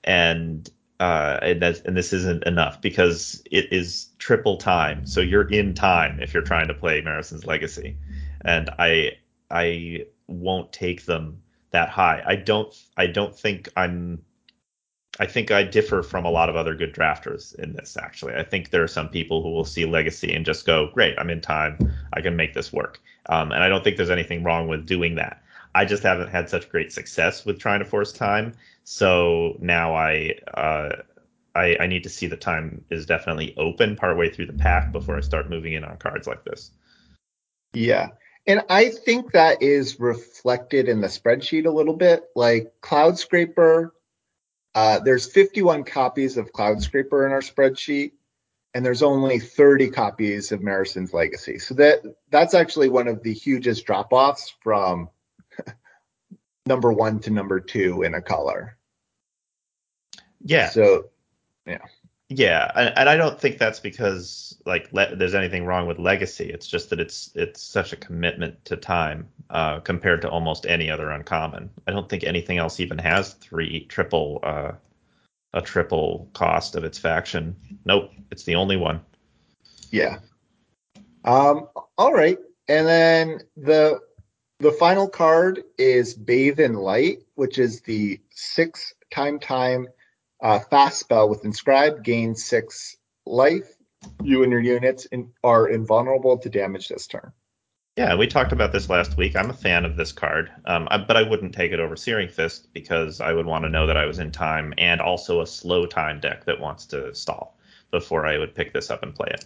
[0.04, 5.08] and uh, and, and this isn't enough because it is triple time.
[5.08, 7.98] So you're in time if you're trying to play Marisen's Legacy,
[8.46, 9.14] and I
[9.50, 12.22] I won't take them that high.
[12.24, 14.24] I don't I don't think I'm
[15.20, 18.34] I think I differ from a lot of other good drafters in this actually.
[18.34, 21.30] I think there are some people who will see legacy and just go, "Great, I'm
[21.30, 21.78] in time.
[22.14, 25.16] I can make this work." Um, and I don't think there's anything wrong with doing
[25.16, 25.44] that.
[25.76, 28.54] I just haven't had such great success with trying to force time.
[28.84, 30.90] So now I uh,
[31.56, 35.18] I, I need to see the time is definitely open partway through the pack before
[35.18, 36.72] I start moving in on cards like this.
[37.74, 38.10] Yeah.
[38.46, 42.24] And I think that is reflected in the spreadsheet a little bit.
[42.36, 43.94] Like Cloud Scraper,
[44.76, 48.14] uh, there's 51 copies of Cloud Scraper in our spreadsheet,
[48.74, 51.60] and there's only 30 copies of Marisen's Legacy.
[51.60, 55.10] So that that's actually one of the hugest drop-offs from
[56.66, 58.78] number one to number two in a color.
[60.44, 60.70] Yeah.
[60.70, 61.10] So,
[61.66, 61.86] yeah.
[62.36, 66.50] Yeah, and, and I don't think that's because like le- there's anything wrong with legacy.
[66.50, 70.90] It's just that it's it's such a commitment to time uh, compared to almost any
[70.90, 71.70] other uncommon.
[71.88, 74.72] I don't think anything else even has three triple uh,
[75.54, 77.56] a triple cost of its faction.
[77.86, 79.02] Nope, it's the only one.
[79.92, 80.18] Yeah.
[81.26, 81.68] Um.
[82.00, 84.00] All right, and then the
[84.60, 89.88] the final card is Bathe in Light, which is the six time time
[90.44, 93.76] uh, fast spell with Inscribe, gain six life.
[94.22, 97.32] You and your units in, are invulnerable to damage this turn.
[97.96, 99.36] Yeah, we talked about this last week.
[99.36, 102.28] I'm a fan of this card, um, I, but I wouldn't take it over Searing
[102.28, 105.48] Fist because I would want to know that I was in time and also a
[105.48, 107.58] slow time deck that wants to stall
[107.92, 109.46] before I would pick this up and play it.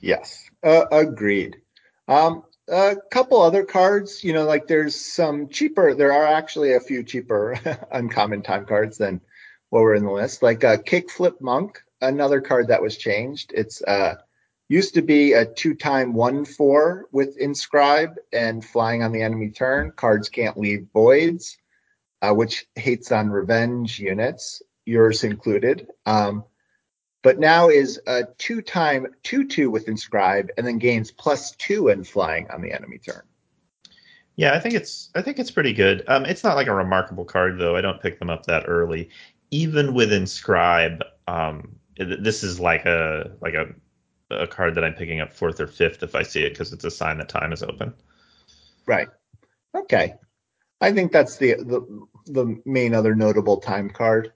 [0.00, 1.60] Yes, uh, agreed.
[2.08, 5.92] Um, a couple other cards, you know, like there's some cheaper.
[5.92, 7.58] There are actually a few cheaper
[7.92, 9.20] uncommon time cards than
[9.74, 13.52] what were in the list, like a uh, Kickflip Monk, another card that was changed.
[13.56, 14.14] It's uh,
[14.68, 19.90] used to be a two-time one-four with Inscribe and flying on the enemy turn.
[19.96, 21.58] Cards can't leave voids,
[22.22, 25.88] uh, which hates on revenge units, yours included.
[26.06, 26.44] Um,
[27.24, 32.48] but now is a two-time two-two with Inscribe and then gains plus two and flying
[32.52, 33.22] on the enemy turn.
[34.36, 36.02] Yeah, I think it's I think it's pretty good.
[36.08, 37.76] Um, it's not like a remarkable card though.
[37.76, 39.10] I don't pick them up that early
[39.54, 43.68] even with Inscribe, um, this is like a like a
[44.30, 46.84] a card that I'm picking up fourth or fifth if I see it because it's
[46.84, 47.94] a sign that time is open.
[48.84, 49.06] Right.
[49.72, 50.14] Okay.
[50.80, 54.32] I think that's the the, the main other notable time card.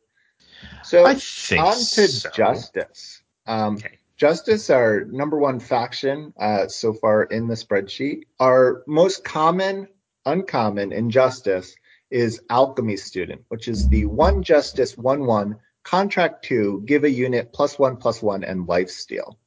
[0.84, 2.30] So on to so.
[2.30, 3.22] Justice.
[3.46, 3.98] Um, okay.
[4.16, 8.22] Justice, our number one faction uh, so far in the spreadsheet.
[8.38, 9.88] Our most common,
[10.26, 11.74] uncommon injustice
[12.10, 17.52] is Alchemy Student, which is the one justice, one one, contract two, give a unit
[17.52, 19.38] plus one plus one, and life steal.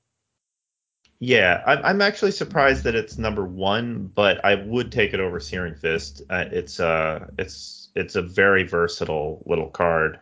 [1.23, 5.75] Yeah, I'm, actually surprised that it's number one, but I would take it over Searing
[5.75, 6.23] Fist.
[6.31, 10.19] Uh, it's uh, it's it's a very versatile little card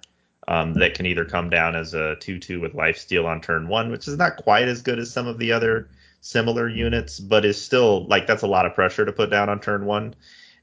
[0.50, 3.92] um, that can either come down as a two-two with life steal on turn one,
[3.92, 5.88] which is not quite as good as some of the other
[6.20, 9.62] similar units, but is still like that's a lot of pressure to put down on
[9.62, 10.16] turn one,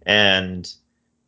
[0.05, 0.71] and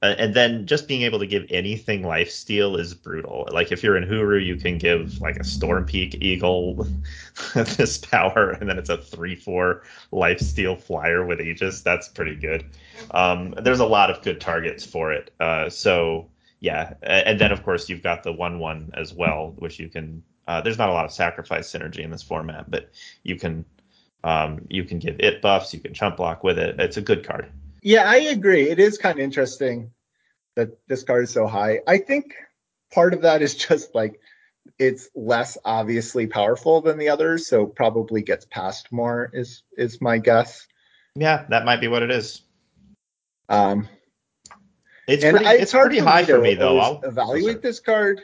[0.02, 3.48] and then just being able to give anything life steal is brutal.
[3.50, 6.87] Like if you're in Hooru, you can give like a Storm Peak Eagle
[7.54, 9.82] this power, and then it's a three-four
[10.12, 11.80] life steal flyer with Aegis.
[11.80, 12.64] That's pretty good.
[13.11, 15.32] Um, there's a lot of good targets for it.
[15.40, 16.28] Uh, so
[16.61, 20.22] yeah, and then of course you've got the one-one as well, which you can.
[20.46, 22.90] Uh, there's not a lot of sacrifice synergy in this format, but
[23.24, 23.64] you can
[24.22, 25.74] um, you can give it buffs.
[25.74, 26.78] You can chump block with it.
[26.78, 27.50] It's a good card.
[27.88, 28.68] Yeah, I agree.
[28.68, 29.92] It is kind of interesting
[30.57, 31.81] that this card is so high.
[31.87, 32.35] I think
[32.92, 34.20] part of that is just like
[34.79, 40.18] it's less obviously powerful than the others, so probably gets passed more is is my
[40.18, 40.66] guess.
[41.14, 42.42] Yeah, that might be what it is.
[43.48, 43.88] Um,
[45.07, 46.79] it's pretty, it's, it's pretty high for me though.
[46.79, 48.20] I'll evaluate this card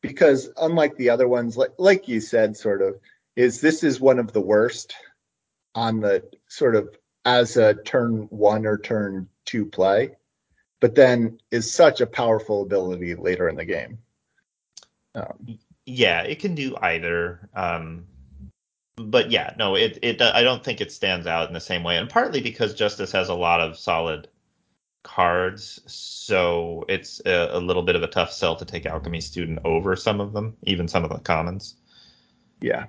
[0.00, 3.00] because unlike the other ones, like like you said, sort of,
[3.34, 4.94] is this is one of the worst
[5.74, 10.10] on the sort of as a turn one or turn two play,
[10.80, 13.98] but then is such a powerful ability later in the game.
[15.14, 17.48] Um, yeah, it can do either.
[17.54, 18.06] Um,
[18.96, 21.96] but yeah, no, it it I don't think it stands out in the same way,
[21.96, 24.28] and partly because Justice has a lot of solid
[25.02, 29.60] cards, so it's a, a little bit of a tough sell to take Alchemy Student
[29.64, 31.76] over some of them, even some of the commons.
[32.60, 32.86] Yeah,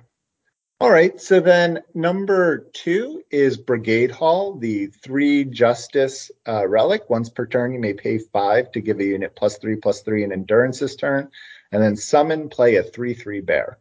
[0.80, 7.08] all right, so then number two is Brigade Hall, the three justice uh, relic.
[7.08, 10.24] Once per turn, you may pay five to give a unit plus three, plus three
[10.24, 11.30] in endurance this turn,
[11.72, 13.78] and then summon, play a three, three bear.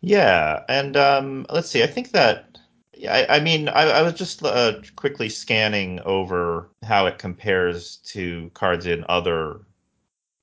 [0.00, 1.82] Yeah, and um, let's see.
[1.82, 2.58] I think that
[3.08, 8.50] I, I mean, I, I, was just uh, quickly scanning over how it compares to
[8.54, 9.60] cards in other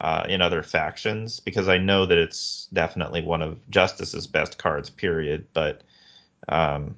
[0.02, 4.89] uh, in other factions because I know that it's definitely one of Justice's best cards.
[4.89, 5.47] Period.
[5.54, 5.84] But
[6.49, 6.95] um,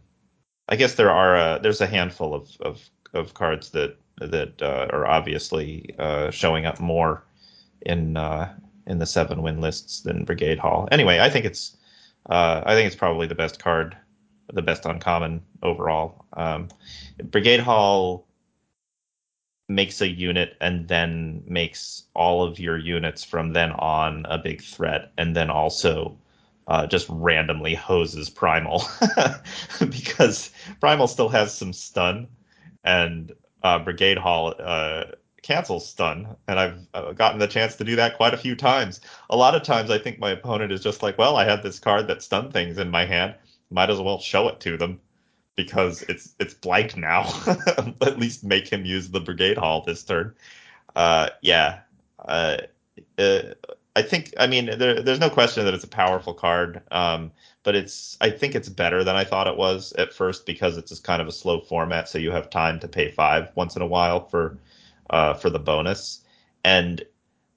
[0.70, 4.88] I guess there are a, there's a handful of, of, of cards that that uh,
[4.91, 7.24] are obviously uh, showing up more
[7.82, 8.54] in uh,
[8.88, 10.88] in the seven win lists than Brigade Hall.
[10.91, 11.76] Anyway, I think it's
[12.30, 13.97] uh, I think it's probably the best card,
[14.54, 16.26] the best uncommon overall.
[16.34, 16.70] Um,
[17.26, 18.26] Brigade Hall
[19.70, 24.61] makes a unit and then makes all of your units from then on a big
[24.61, 26.18] threat, and then also
[26.68, 28.84] uh, just randomly hoses Primal
[29.80, 32.28] because Primal still has some stun,
[32.84, 33.32] and
[33.64, 35.05] uh, Brigade Hall uh,
[35.41, 39.01] cancels stun, and I've uh, gotten the chance to do that quite a few times.
[39.30, 41.80] A lot of times, I think my opponent is just like, "Well, I had this
[41.80, 43.36] card that stun things in my hand,
[43.70, 44.99] might as well show it to them."
[45.56, 47.32] Because it's it's blank now.
[48.01, 50.34] At least make him use the Brigade Hall this turn.
[50.95, 51.80] Uh, yeah,
[52.20, 52.58] uh,
[53.18, 53.41] uh
[53.95, 57.32] I think I mean there, there's no question that it's a powerful card, um,
[57.62, 60.89] but it's I think it's better than I thought it was at first because it's
[60.89, 63.84] just kind of a slow format, so you have time to pay five once in
[63.84, 64.58] a while for
[65.12, 66.22] uh, for the bonus,
[66.64, 67.04] and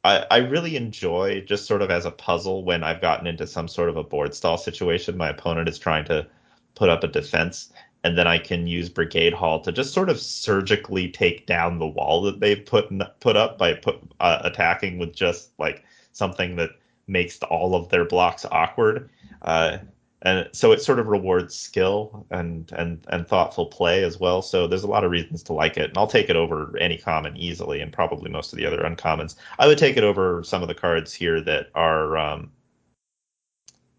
[0.04, 3.66] I, I really enjoy just sort of as a puzzle when I've gotten into some
[3.66, 5.16] sort of a board stall situation.
[5.16, 6.26] My opponent is trying to
[6.74, 7.72] put up a defense,
[8.06, 11.88] and then I can use Brigade Hall to just sort of surgically take down the
[11.88, 12.88] wall that they've put
[13.18, 15.82] put up by put, uh, attacking with just like
[16.12, 16.70] something that
[17.08, 19.10] makes all of their blocks awkward.
[19.42, 19.78] Uh,
[20.22, 24.40] and so it sort of rewards skill and and and thoughtful play as well.
[24.40, 26.98] So there's a lot of reasons to like it, and I'll take it over any
[26.98, 29.34] common easily, and probably most of the other uncommons.
[29.58, 32.52] I would take it over some of the cards here that are um,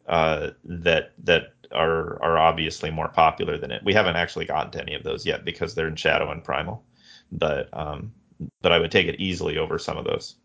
[0.08, 3.84] uh, that that are are obviously more popular than it.
[3.84, 6.84] We haven't actually gotten to any of those yet because they're in Shadow and Primal,
[7.32, 8.14] but um,
[8.62, 10.36] but I would take it easily over some of those.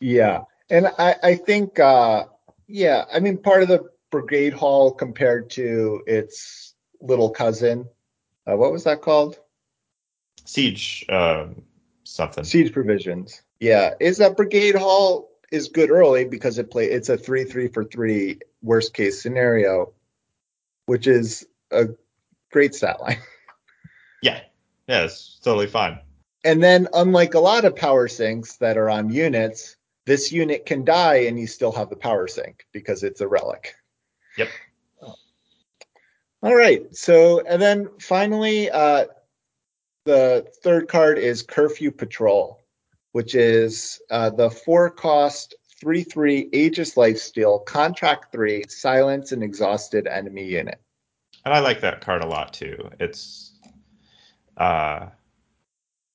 [0.00, 2.24] Yeah, and I, I think, uh,
[2.66, 7.88] yeah, I mean, part of the Brigade Hall compared to its little cousin,
[8.46, 9.38] uh, what was that called?
[10.44, 11.62] Siege, um,
[12.04, 12.44] something.
[12.44, 13.42] Siege provisions.
[13.60, 17.68] Yeah, is that Brigade Hall is good early because it play it's a three three
[17.68, 19.92] for three worst case scenario,
[20.86, 21.86] which is a
[22.50, 23.18] great stat line.
[24.22, 24.40] Yeah,
[24.88, 26.00] yeah, it's totally fine.
[26.42, 30.84] And then, unlike a lot of power sinks that are on units, this unit can
[30.84, 33.74] die and you still have the power sink because it's a relic.
[34.38, 34.48] Yep.
[36.42, 36.82] All right.
[36.96, 39.06] So, and then finally, uh,
[40.04, 42.64] the third card is Curfew Patrol,
[43.12, 50.06] which is uh, the four cost 3 3 Aegis Lifesteal, Contract 3, Silence an Exhausted
[50.06, 50.80] Enemy Unit.
[51.44, 52.90] And I like that card a lot too.
[52.98, 53.52] It's.
[54.56, 55.08] Uh,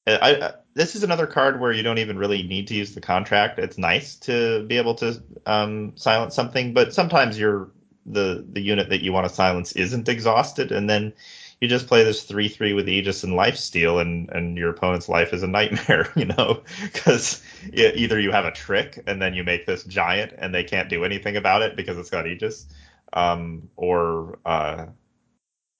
[0.07, 3.59] I, this is another card where you don't even really need to use the contract.
[3.59, 7.70] It's nice to be able to um, silence something, but sometimes you're
[8.05, 11.14] the the unit that you want to silence isn't exhausted, and then
[11.62, 15.07] you just play this three three with Aegis and life steal, and and your opponent's
[15.07, 17.41] life is a nightmare, you know, because
[17.72, 21.05] either you have a trick and then you make this giant and they can't do
[21.05, 22.66] anything about it because it's got Aegis,
[23.14, 24.88] um, or uh,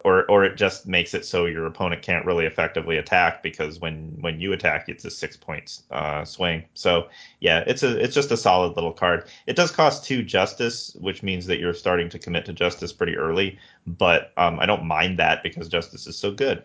[0.04, 4.18] or or it just makes it so your opponent can't really effectively attack because when
[4.22, 6.64] when you attack it's a six points uh, swing.
[6.74, 9.28] So yeah it's a it's just a solid little card.
[9.48, 13.18] It does cost two justice which means that you're starting to commit to justice pretty
[13.18, 16.64] early but um, i don't mind that because justice is so good.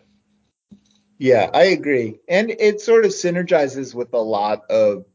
[1.17, 2.19] Yeah i agree.
[2.27, 5.05] And it sort of synergizes with a lot of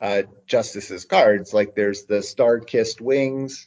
[0.00, 1.52] uh, justice's cards.
[1.52, 3.66] Like there's the star kissed wings.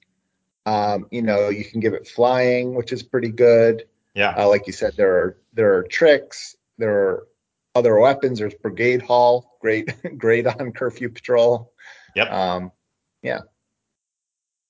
[0.66, 3.86] Um, you know, you can give it flying, which is pretty good.
[4.14, 4.34] Yeah.
[4.38, 6.56] Uh, like you said, there are there are tricks.
[6.78, 7.28] There are
[7.76, 8.40] other weapons.
[8.40, 11.72] There's Brigade Hall, great great on curfew patrol.
[12.16, 12.32] Yep.
[12.32, 12.72] Um,
[13.22, 13.42] yeah.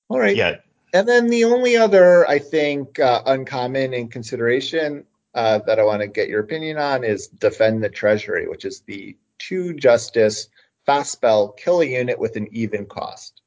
[0.10, 0.36] All right.
[0.36, 0.58] Yeah.
[0.94, 6.02] And then the only other, I think, uh, uncommon in consideration uh, that I want
[6.02, 10.50] to get your opinion on is defend the treasury, which is the two justice
[10.86, 13.42] fast spell, kill a unit with an even cost.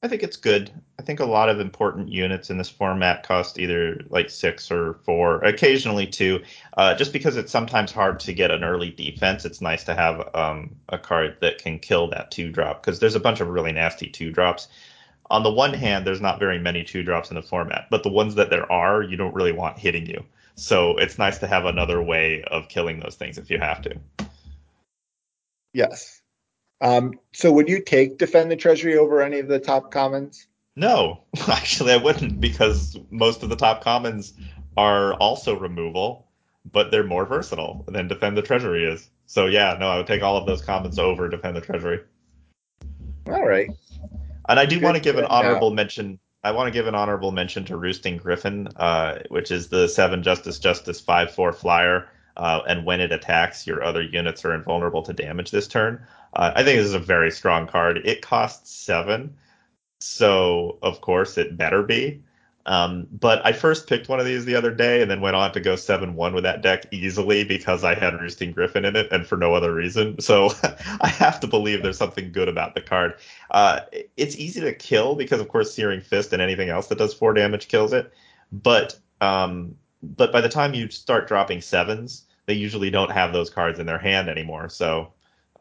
[0.00, 0.70] I think it's good.
[1.00, 4.94] I think a lot of important units in this format cost either like six or
[5.04, 6.40] four, occasionally two.
[6.76, 10.28] Uh, just because it's sometimes hard to get an early defense, it's nice to have
[10.36, 13.72] um, a card that can kill that two drop because there's a bunch of really
[13.72, 14.68] nasty two drops.
[15.30, 18.08] On the one hand, there's not very many two drops in the format, but the
[18.08, 20.24] ones that there are, you don't really want hitting you.
[20.54, 23.96] So it's nice to have another way of killing those things if you have to.
[25.72, 26.17] Yes,
[26.80, 30.46] um, so would you take defend the treasury over any of the top commons?
[30.76, 34.34] No, actually, I wouldn't because most of the top commons
[34.76, 36.28] are also removal,
[36.70, 39.10] but they're more versatile than Defend the Treasury is.
[39.26, 42.00] So yeah, no, I would take all of those commons over Defend the Treasury.
[43.26, 43.68] All right.
[44.48, 46.18] And I do want to give an honorable mention.
[46.44, 50.22] I want to give an honorable mention to Roosting Griffin, uh, which is the seven
[50.22, 52.08] Justice Justice five four flyer.
[52.38, 56.00] Uh, and when it attacks, your other units are invulnerable to damage this turn.
[56.34, 57.98] Uh, I think this is a very strong card.
[58.04, 59.36] It costs seven,
[60.00, 62.22] so of course it better be.
[62.68, 65.52] Um, but I first picked one of these the other day and then went on
[65.52, 69.10] to go 7 1 with that deck easily because I had Roosting Griffin in it
[69.10, 70.20] and for no other reason.
[70.20, 70.50] So
[71.00, 73.14] I have to believe there's something good about the card.
[73.50, 73.80] Uh,
[74.18, 77.32] it's easy to kill because, of course, Searing Fist and anything else that does 4
[77.32, 78.12] damage kills it.
[78.52, 83.50] But um, but by the time you start dropping sevens, they usually don't have those
[83.50, 84.70] cards in their hand anymore.
[84.70, 85.12] So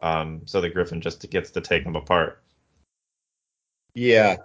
[0.02, 2.42] um, so the Griffin just gets to take them apart.
[3.94, 4.38] Yeah,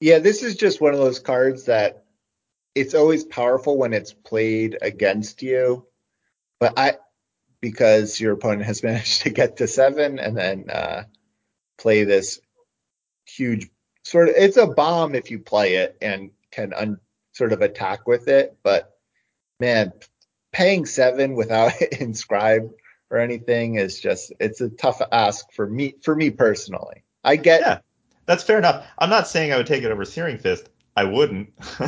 [0.00, 2.04] yeah, this is just one of those cards that
[2.74, 5.86] it's always powerful when it's played against you.
[6.58, 6.94] But I,
[7.60, 11.04] because your opponent has managed to get to seven and then uh,
[11.78, 12.40] play this
[13.24, 13.68] huge
[14.02, 16.98] sort of, it's a bomb if you play it and can un,
[17.32, 18.56] sort of attack with it.
[18.64, 18.98] But
[19.60, 19.92] man,
[20.52, 22.70] paying seven without inscribe
[23.10, 27.04] or anything is just, it's a tough ask for me, for me personally.
[27.24, 27.78] I get yeah
[28.28, 28.86] that's fair enough.
[28.98, 30.68] I'm not saying I would take it over Searing Fist.
[30.98, 31.50] I wouldn't.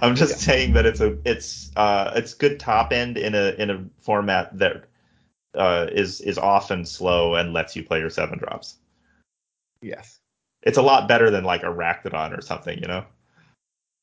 [0.00, 0.52] I'm just yeah.
[0.52, 4.56] saying that it's a it's uh it's good top end in a in a format
[4.58, 4.84] that
[5.56, 8.76] uh is is often slow and lets you play your seven drops.
[9.82, 10.20] Yes.
[10.62, 13.04] It's a lot better than like a Rakdodon or something, you know.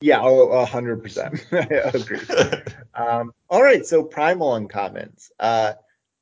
[0.00, 1.44] Yeah, a hundred percent.
[1.52, 2.20] I agree.
[2.94, 5.30] um, all right, so primal uncommons.
[5.40, 5.74] Uh,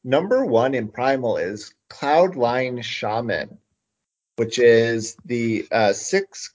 [0.02, 3.58] number one in primal is Cloudline Shaman
[4.36, 6.54] which is the uh, six.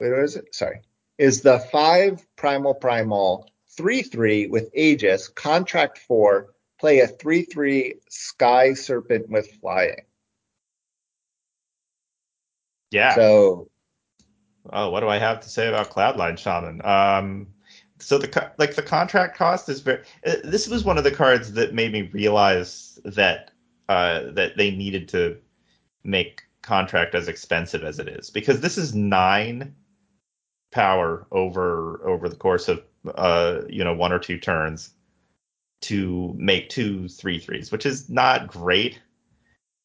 [0.00, 0.54] Wait, what is it?
[0.54, 0.80] Sorry,
[1.18, 6.48] is the five primal primal three three with Aegis contract four.
[6.78, 10.04] Play a three three sky serpent with flying.
[12.90, 13.14] Yeah.
[13.14, 13.68] So.
[14.72, 16.84] Oh, what do I have to say about Cloudline Shaman?
[16.84, 17.46] Um,
[17.98, 20.02] so the like the contract cost is very.
[20.26, 23.50] Uh, this was one of the cards that made me realize that
[23.88, 25.36] uh, that they needed to
[26.04, 29.74] make contract as expensive as it is because this is nine
[30.72, 32.82] power over over the course of
[33.14, 34.90] uh you know one or two turns
[35.82, 39.00] to make two three threes, which is not great.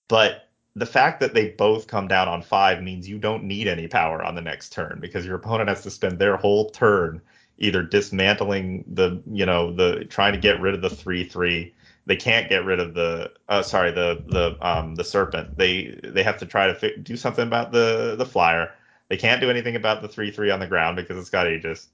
[0.07, 3.87] But the fact that they both come down on five means you don't need any
[3.87, 7.21] power on the next turn because your opponent has to spend their whole turn
[7.57, 11.73] either dismantling the you know the trying to get rid of the three three
[12.05, 15.57] they can't get rid of the uh, sorry the the um the serpent.
[15.57, 18.71] They they have to try to fi- do something about the the flyer.
[19.09, 21.89] They can't do anything about the three three on the ground because it's got Aegis.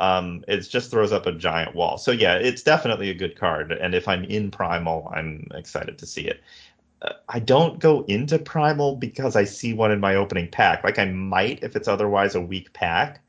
[0.00, 1.98] Um, it just throws up a giant wall.
[1.98, 3.72] So yeah, it's definitely a good card.
[3.72, 6.40] And if I'm in Primal, I'm excited to see it.
[7.28, 10.82] I don't go into Primal because I see one in my opening pack.
[10.84, 13.22] Like I might if it's otherwise a weak pack.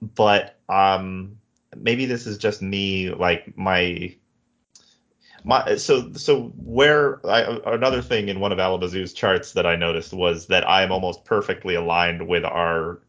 [0.00, 1.38] But um,
[1.76, 3.10] maybe this is just me.
[3.10, 4.14] Like my
[5.44, 10.12] my so so where I, another thing in one of Alabazoo's charts that I noticed
[10.12, 13.00] was that I am almost perfectly aligned with our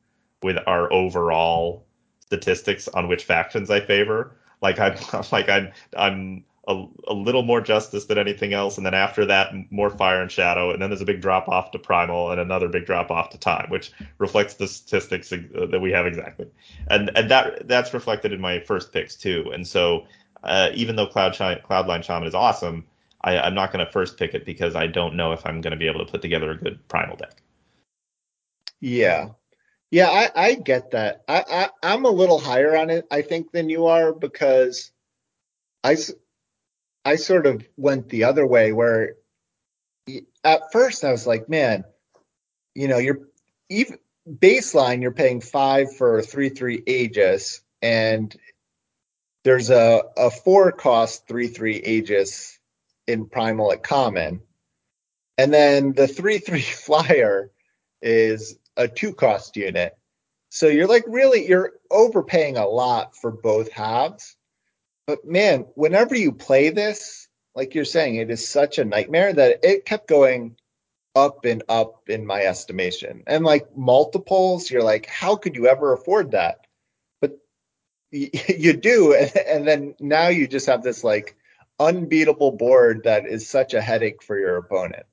[0.44, 1.86] with our overall
[2.20, 4.36] statistics on which factions I favor.
[4.62, 4.98] Like I'm
[5.32, 9.54] like I'm I'm a, a little more justice than anything else, and then after that
[9.72, 12.68] more fire and shadow, and then there's a big drop off to primal and another
[12.68, 16.48] big drop off to time, which reflects the statistics that we have exactly,
[16.90, 20.06] and and that that's reflected in my first picks too, and so
[20.44, 22.86] uh, even though Cloud Cloudline Shaman is awesome,
[23.22, 25.72] I, I'm not going to first pick it because I don't know if I'm going
[25.72, 27.42] to be able to put together a good primal deck.
[28.80, 29.30] Yeah,
[29.92, 31.24] yeah, I, I get that.
[31.28, 34.92] I, I I'm a little higher on it, I think, than you are because
[35.84, 35.96] I
[37.06, 39.16] I sort of went the other way where
[40.44, 41.86] at first I was like, man,
[42.74, 43.20] you know, you're
[43.70, 48.36] even baseline you're paying five for three three Aegis, and
[49.44, 52.60] there's a, a four cost three three Aegis
[53.08, 54.42] in Primal at common,
[55.38, 57.52] and then the three three flyer
[58.02, 59.98] is a two cost unit.
[60.50, 64.35] So you're like really you're overpaying a lot for both halves.
[65.08, 69.60] But man, whenever you play this, like you're saying, it is such a nightmare that
[69.64, 70.58] it kept going
[71.16, 73.24] up and up in my estimation.
[73.28, 76.68] And like multiples, you're like, how could you ever afford that?
[77.22, 77.40] But
[78.12, 81.36] you do and then now you just have this like
[81.80, 85.06] unbeatable board that is such a headache for your opponent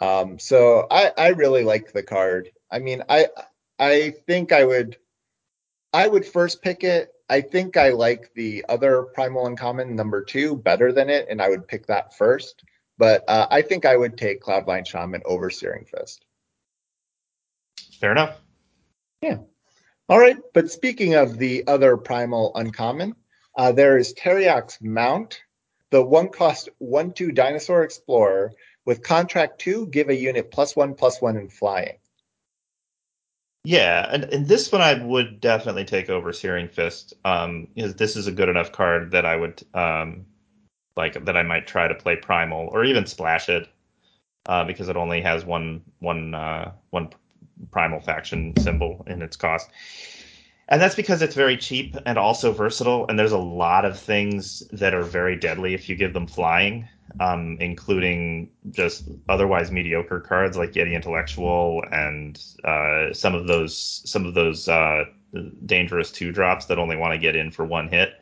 [0.00, 3.26] um, so I, I really like the card i mean i
[3.80, 4.96] i think i would
[5.92, 10.56] i would first pick it I think I like the other Primal Uncommon number two
[10.56, 12.64] better than it, and I would pick that first.
[12.96, 16.24] But uh, I think I would take Cloudline Shaman over Searing Fist.
[18.00, 18.40] Fair enough.
[19.20, 19.38] Yeah.
[20.08, 20.38] All right.
[20.54, 23.14] But speaking of the other Primal Uncommon,
[23.56, 25.42] uh, there is Teriak's Mount,
[25.90, 28.52] the one cost one two Dinosaur Explorer
[28.84, 31.98] with contract two, give a unit plus one plus one in flying.
[33.68, 37.12] Yeah, and, and this one I would definitely take over Searing Fist.
[37.26, 40.24] Um, because this is a good enough card that I would um
[40.96, 43.68] like that I might try to play Primal or even splash it.
[44.46, 47.10] Uh, because it only has one one uh, one
[47.70, 49.70] primal faction symbol in its cost.
[50.68, 54.62] And that's because it's very cheap and also versatile, and there's a lot of things
[54.72, 56.88] that are very deadly if you give them flying
[57.20, 64.26] um, including just otherwise mediocre cards like Yeti Intellectual and uh, some of those some
[64.26, 65.04] of those uh,
[65.66, 68.20] dangerous two drops that only want to get in for one hit,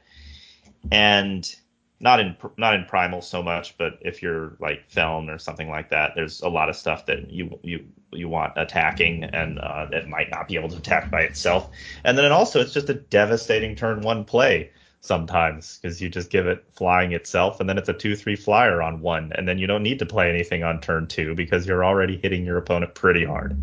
[0.91, 1.55] and
[2.01, 5.89] not in not in primal so much, but if you're like Feln or something like
[5.91, 10.09] that, there's a lot of stuff that you you you want attacking and uh, that
[10.09, 11.71] might not be able to attack by itself,
[12.05, 14.71] and then also it's just a devastating turn one play
[15.01, 19.01] sometimes because you just give it flying itself and then it's a 2-3 flyer on
[19.01, 22.17] one and then you don't need to play anything on turn 2 because you're already
[22.17, 23.57] hitting your opponent pretty hard.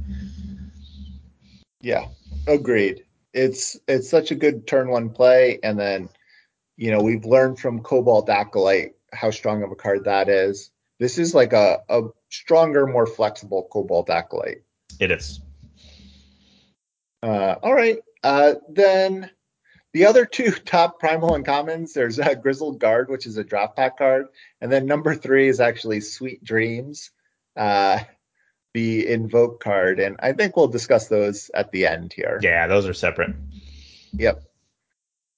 [1.82, 2.06] Yeah,
[2.48, 3.04] agreed.
[3.34, 6.08] It's it's such a good turn 1 play and then
[6.78, 10.72] you know, we've learned from Cobalt Acolyte how strong of a card that is.
[11.00, 14.64] This is like a, a stronger, more flexible Cobalt Acolyte.
[15.00, 15.42] It is.
[17.22, 18.00] Uh, all right.
[18.24, 19.30] Uh, then
[19.94, 23.98] the other two top primal uncommons, there's a Grizzled Guard, which is a drop pack
[23.98, 24.28] card,
[24.60, 27.12] and then number three is actually Sweet Dreams,
[27.56, 28.00] uh,
[28.74, 32.40] the invoke card, and I think we'll discuss those at the end here.
[32.42, 33.36] Yeah, those are separate.
[34.14, 34.44] Yep.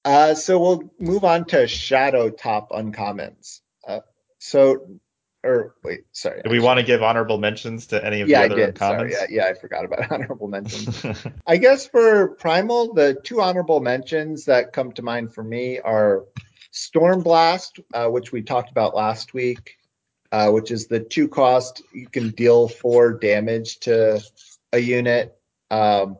[0.05, 3.61] Uh, so we'll move on to Shadow top uncommons.
[3.87, 4.01] Uh,
[4.37, 4.99] so
[5.43, 6.41] or wait, sorry.
[6.43, 8.77] Do we want to give honorable mentions to any of yeah, the other I did.
[8.77, 11.03] Sorry, yeah, yeah, I forgot about honorable mentions.
[11.47, 16.25] I guess for Primal, the two honorable mentions that come to mind for me are
[16.73, 19.77] Stormblast, uh, which we talked about last week,
[20.31, 24.21] uh, which is the two cost you can deal four damage to
[24.73, 25.37] a unit
[25.71, 26.17] um,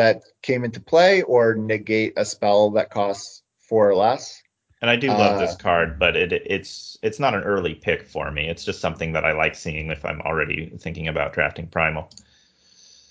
[0.00, 4.42] that came into play or negate a spell that costs four or less.
[4.80, 8.06] And I do love uh, this card, but it it's it's not an early pick
[8.08, 8.48] for me.
[8.48, 12.08] It's just something that I like seeing if I'm already thinking about drafting Primal.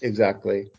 [0.02, 0.72] Exactly.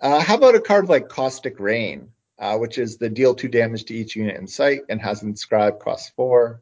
[0.00, 3.86] Uh, how about a card like Caustic Rain, uh, which is the deal two damage
[3.86, 6.60] to each unit in sight and has inscribed cost four.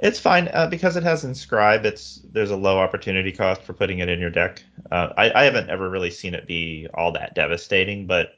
[0.00, 1.84] It's fine uh, because it has inscribe.
[1.84, 4.62] It's there's a low opportunity cost for putting it in your deck.
[4.90, 8.34] Uh, I, I haven't ever really seen it be all that devastating, but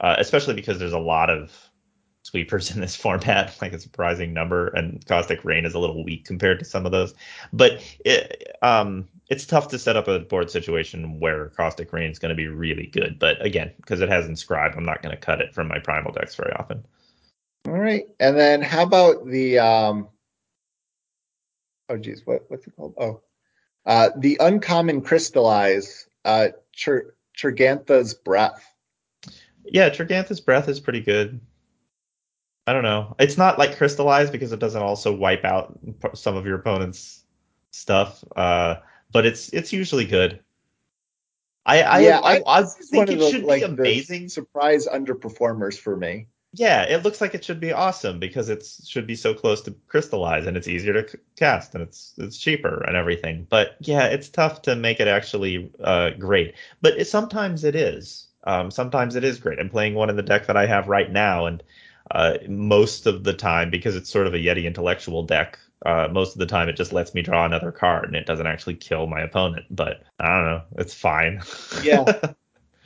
[0.00, 1.52] uh, especially because there's a lot of
[2.22, 6.24] sweepers in this format, like a surprising number, and Caustic Rain is a little weak
[6.24, 7.14] compared to some of those.
[7.52, 12.18] But it, um, it's tough to set up a board situation where Caustic Rain is
[12.20, 13.18] going to be really good.
[13.18, 16.12] But again, because it has Inscribe, I'm not going to cut it from my Primal
[16.12, 16.84] decks very often.
[17.66, 20.08] All right, and then how about the um,
[21.92, 22.94] oh geez, what what's it called?
[22.98, 23.20] Oh,
[23.86, 26.48] uh, the uncommon crystallize uh,
[27.36, 28.64] Trigantha's breath.
[29.64, 31.40] Yeah, Trigantha's breath is pretty good.
[32.66, 33.14] I don't know.
[33.18, 35.78] It's not like crystallized because it doesn't also wipe out
[36.14, 37.24] some of your opponent's
[37.72, 38.24] stuff.
[38.36, 38.76] Uh,
[39.12, 40.40] but it's it's usually good.
[41.66, 44.28] I I yeah, I, I, I think it the, should like, be amazing.
[44.28, 46.28] Surprise underperformers for me.
[46.54, 49.74] Yeah, it looks like it should be awesome because it should be so close to
[49.88, 53.46] crystallize and it's easier to cast and it's it's cheaper and everything.
[53.48, 56.54] But yeah, it's tough to make it actually uh, great.
[56.82, 58.26] But it, sometimes it is.
[58.44, 59.58] Um, sometimes it is great.
[59.58, 61.62] I'm playing one in the deck that I have right now, and
[62.10, 65.58] uh, most of the time because it's sort of a Yeti intellectual deck.
[65.86, 68.46] Uh, most of the time, it just lets me draw another card and it doesn't
[68.46, 69.64] actually kill my opponent.
[69.70, 71.40] But I don't know, it's fine.
[71.82, 72.04] yeah.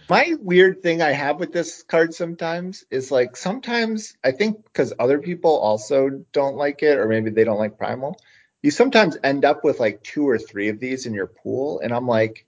[0.08, 4.92] My weird thing I have with this card sometimes is like sometimes I think because
[4.98, 8.16] other people also don't like it, or maybe they don't like Primal,
[8.62, 11.92] you sometimes end up with like two or three of these in your pool, and
[11.92, 12.46] I'm like,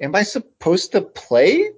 [0.00, 1.70] am I supposed to play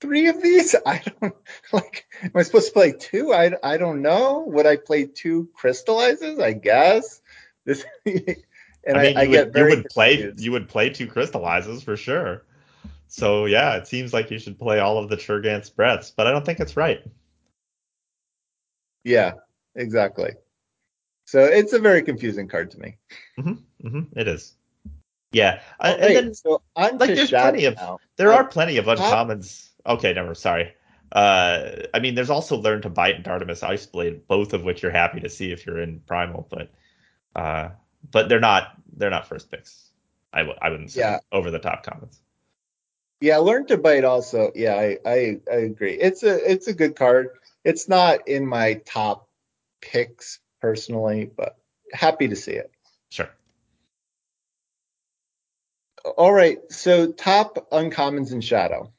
[0.00, 0.74] three of these?
[0.86, 1.34] I don't
[1.72, 2.06] like.
[2.22, 3.32] Am I supposed to play two?
[3.32, 4.44] I, I don't know.
[4.48, 6.38] Would I play two crystallizes?
[6.38, 7.22] I guess.
[7.64, 11.06] This, and I, mean, I, I you, would, you would play you would play two
[11.06, 12.44] crystallizes for sure.
[13.08, 16.30] So yeah, it seems like you should play all of the Trigant's breaths, but I
[16.30, 17.00] don't think it's right.
[19.04, 19.32] Yeah,
[19.74, 20.32] exactly.
[21.24, 22.96] So it's a very confusing card to me.
[23.38, 24.54] Mm-hmm, mm-hmm, it is.
[25.32, 27.98] Yeah, okay, and then so like there's plenty of now.
[28.16, 29.68] there are plenty of uncommons.
[29.86, 30.34] Okay, never.
[30.34, 30.74] Sorry.
[31.12, 34.92] Uh, I mean, there's also Learn to Bite and Artemis Iceblade, both of which you're
[34.92, 36.70] happy to see if you're in Primal, but
[37.36, 37.70] uh,
[38.10, 39.90] but they're not they're not first picks.
[40.32, 41.18] I w- I wouldn't say Yeah.
[41.32, 42.20] over the top comments.
[43.20, 44.52] Yeah, learn to bite also.
[44.54, 45.94] Yeah, I, I I agree.
[45.94, 47.30] It's a it's a good card.
[47.64, 49.28] It's not in my top
[49.80, 51.56] picks personally, but
[51.92, 52.70] happy to see it.
[53.10, 53.28] Sure.
[56.16, 58.92] All right, so top uncommons in Shadow.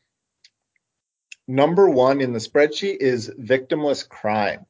[1.48, 4.66] Number one in the spreadsheet is Victimless Crime,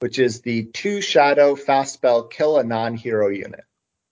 [0.00, 3.64] which is the two Shadow fast spell kill a non-hero unit.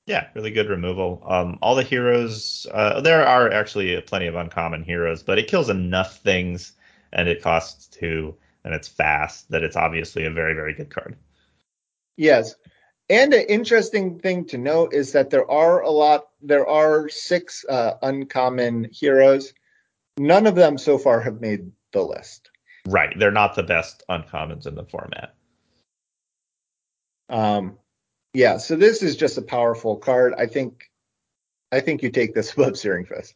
[0.07, 1.23] Yeah, really good removal.
[1.27, 5.69] Um, all the heroes, uh, there are actually plenty of uncommon heroes, but it kills
[5.69, 6.73] enough things
[7.13, 11.17] and it costs two and it's fast that it's obviously a very, very good card.
[12.17, 12.55] Yes.
[13.09, 17.65] And an interesting thing to note is that there are a lot, there are six
[17.69, 19.55] uh, uncommon heroes.
[20.19, 22.51] None of them so far have made the list.
[22.87, 23.17] Right.
[23.19, 25.35] They're not the best uncommons in the format.
[27.29, 27.79] Um,
[28.37, 30.35] yeah, so this is just a powerful card.
[30.37, 30.91] I think,
[31.73, 33.35] I think you take this above Searing Fist.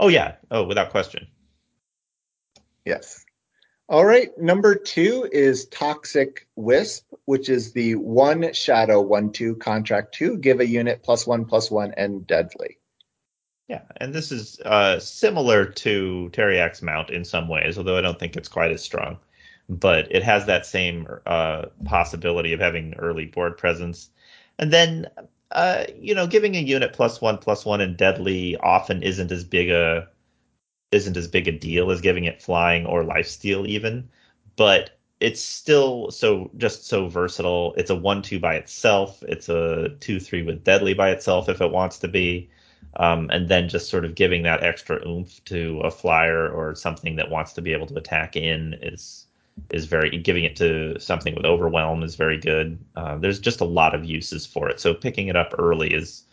[0.00, 0.34] Oh, yeah.
[0.50, 1.28] Oh, without question.
[2.84, 3.24] Yes.
[3.88, 4.36] All right.
[4.36, 10.38] Number two is Toxic Wisp, which is the one shadow one two contract two.
[10.38, 12.78] Give a unit plus one plus one and deadly.
[13.68, 18.18] Yeah, and this is uh, similar to Teriak's mount in some ways, although I don't
[18.18, 19.18] think it's quite as strong.
[19.68, 24.10] But it has that same uh, possibility of having early board presence,
[24.58, 25.08] and then
[25.52, 29.44] uh, you know, giving a unit plus one plus one and deadly often isn't as
[29.44, 30.08] big a
[30.92, 34.08] isn't as big a deal as giving it flying or lifesteal even,
[34.56, 37.74] but it's still so just so versatile.
[37.76, 39.22] It's a one two by itself.
[39.28, 42.50] It's a two three with deadly by itself if it wants to be
[42.96, 47.16] um, and then just sort of giving that extra oomph to a flyer or something
[47.16, 49.23] that wants to be able to attack in is
[49.70, 52.78] is very giving it to something with overwhelm is very good.
[52.96, 56.24] Uh, there's just a lot of uses for it, so picking it up early is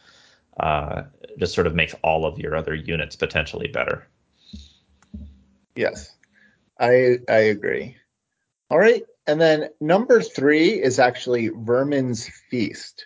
[0.60, 1.04] uh,
[1.38, 4.08] just sort of makes all of your other units potentially better.
[5.76, 6.16] Yes,
[6.80, 7.96] I I agree.
[8.70, 13.06] All right, and then number three is actually Vermin's Feast,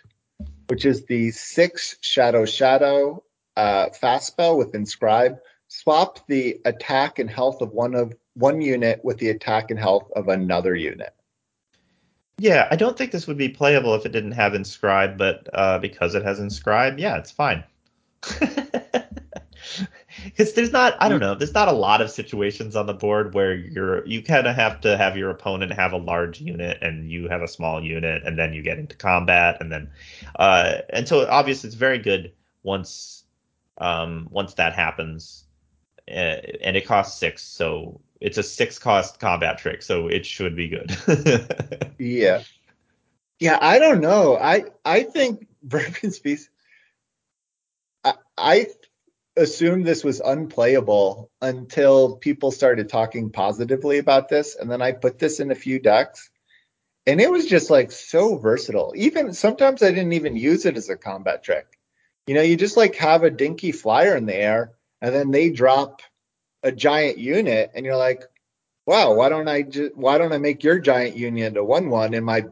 [0.68, 3.22] which is the six Shadow Shadow
[3.56, 5.38] uh, fast spell with Inscribe.
[5.68, 10.10] Swap the attack and health of one of one unit with the attack and health
[10.14, 11.14] of another unit.
[12.38, 15.78] Yeah, I don't think this would be playable if it didn't have inscribe, but uh,
[15.78, 17.64] because it has inscribe, yeah, it's fine.
[20.24, 23.34] Because there's not, I don't know, there's not a lot of situations on the board
[23.34, 27.10] where you're you kind of have to have your opponent have a large unit and
[27.10, 29.90] you have a small unit, and then you get into combat, and then,
[30.38, 32.32] uh, and so obviously it's very good
[32.62, 33.24] once,
[33.78, 35.44] um, once that happens,
[36.08, 40.56] uh, and it costs six, so it's a six cost combat trick, so it should
[40.56, 40.96] be good.
[41.98, 42.42] Yeah.
[43.38, 44.36] Yeah, I don't know.
[44.36, 46.50] I I think Vermin's Feast.
[48.04, 48.66] I, I
[49.36, 55.18] assumed this was unplayable until people started talking positively about this, and then I put
[55.18, 56.30] this in a few decks,
[57.06, 58.92] and it was just like so versatile.
[58.96, 61.66] Even sometimes I didn't even use it as a combat trick.
[62.26, 65.50] You know, you just like have a dinky flyer in the air, and then they
[65.50, 66.00] drop
[66.66, 68.24] a giant unit, and you're like,
[68.86, 72.14] wow, why don't I just why don't I make your giant unit a one one
[72.14, 72.44] and my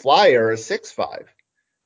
[0.00, 1.32] flyer a six five?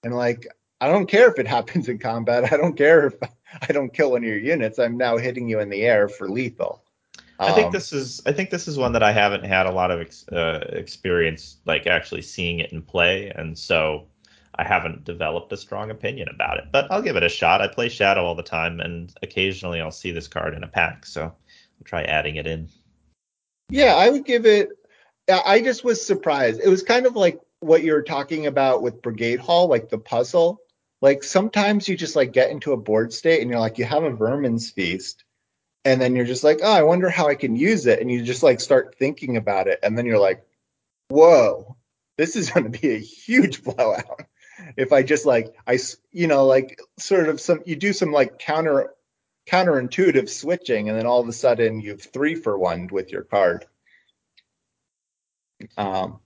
[0.05, 0.47] And like,
[0.81, 2.53] I don't care if it happens in combat.
[2.53, 3.15] I don't care if
[3.69, 4.79] I don't kill one of your units.
[4.79, 6.85] I'm now hitting you in the air for lethal.
[7.45, 9.71] I think Um, this is I think this is one that I haven't had a
[9.71, 14.09] lot of ex, uh, experience like actually seeing it in play, and so
[14.55, 16.65] I haven't developed a strong opinion about it.
[16.73, 17.61] But I'll give it a shot.
[17.61, 21.07] I play Shadow all the time, and occasionally I'll see this card in a pack,
[21.07, 21.35] so
[21.85, 22.69] try adding it in.
[23.69, 24.69] Yeah, I would give it.
[25.29, 26.61] I just was surprised.
[26.63, 29.99] It was kind of like what you were talking about with Brigade Hall, like the
[29.99, 30.61] puzzle.
[31.03, 34.05] Like sometimes you just like get into a board state and you're like, you have
[34.05, 35.25] a vermin's feast,
[35.85, 38.23] and then you're just like, oh, I wonder how I can use it, and you
[38.23, 40.45] just like start thinking about it, and then you're like,
[41.09, 41.77] whoa,
[42.17, 44.23] this is going to be a huge blowout.
[44.77, 45.79] If I just like I
[46.13, 48.95] you know, like sort of some, you do some like counter
[49.47, 53.67] counterintuitive switching, and then all of a sudden you've three for one with your card.
[55.77, 56.21] Um,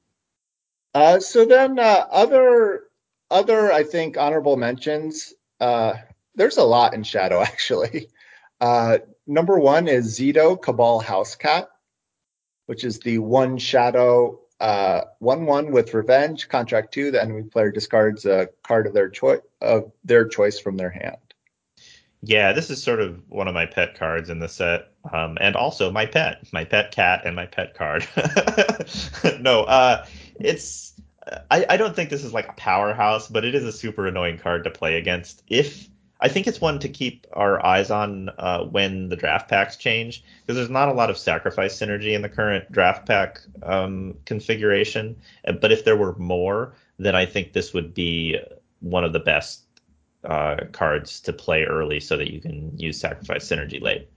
[0.95, 2.85] uh, so then uh, other
[3.31, 5.35] other I think honorable mentions.
[5.61, 5.95] Uh,
[6.35, 8.09] there's a lot in Shadow actually.
[8.61, 11.69] Uh, number one is Zito Cabal House Cat,
[12.67, 16.49] which is the one Shadow uh, one one with Revenge.
[16.49, 20.77] Contract two, the enemy player discards a card of their choice of their choice from
[20.77, 21.30] their hand.
[22.23, 25.57] Yeah, this is sort of one of my pet cards in the set, um, and
[25.57, 28.07] also my pet, my pet cat, and my pet card.
[29.41, 30.05] no, uh,
[30.39, 30.93] it's
[31.51, 34.39] I, I don't think this is like a powerhouse, but it is a super annoying
[34.39, 35.43] card to play against.
[35.49, 35.89] If
[36.21, 40.23] I think it's one to keep our eyes on uh, when the draft packs change,
[40.43, 45.17] because there's not a lot of sacrifice synergy in the current draft pack um, configuration.
[45.61, 48.39] But if there were more, then I think this would be
[48.81, 49.63] one of the best
[50.25, 54.09] uh, cards to play early so that you can use sacrifice synergy late.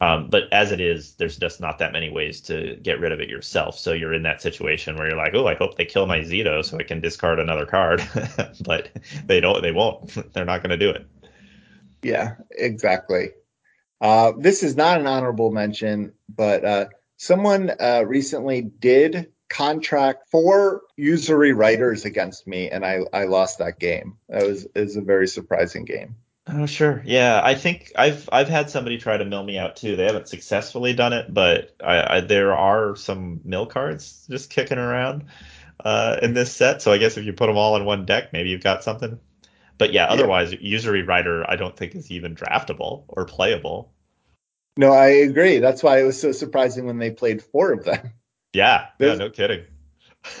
[0.00, 3.20] Um, but as it is, there's just not that many ways to get rid of
[3.20, 3.76] it yourself.
[3.76, 6.64] So you're in that situation where you're like, oh, I hope they kill my Zito
[6.64, 8.06] so I can discard another card.
[8.64, 8.90] but
[9.26, 9.60] they don't.
[9.60, 10.08] They won't.
[10.32, 11.04] They're not going to do it.
[12.02, 13.30] Yeah, exactly.
[14.00, 16.86] Uh, this is not an honorable mention, but uh,
[17.16, 23.78] someone uh, recently did contract four usury writers against me, and I, I lost that
[23.78, 24.18] game.
[24.28, 26.16] That was is a very surprising game.
[26.50, 27.40] Oh sure, yeah.
[27.42, 29.96] I think I've I've had somebody try to mill me out too.
[29.96, 34.78] They haven't successfully done it, but I, I there are some mill cards just kicking
[34.78, 35.24] around
[35.84, 36.80] uh, in this set.
[36.80, 39.18] So I guess if you put them all in one deck, maybe you've got something.
[39.76, 40.58] But yeah, otherwise, yeah.
[40.60, 43.92] usury writer I don't think is even draftable or playable.
[44.76, 45.58] No, I agree.
[45.58, 48.12] That's why it was so surprising when they played four of them.
[48.52, 49.64] Yeah, yeah, no kidding.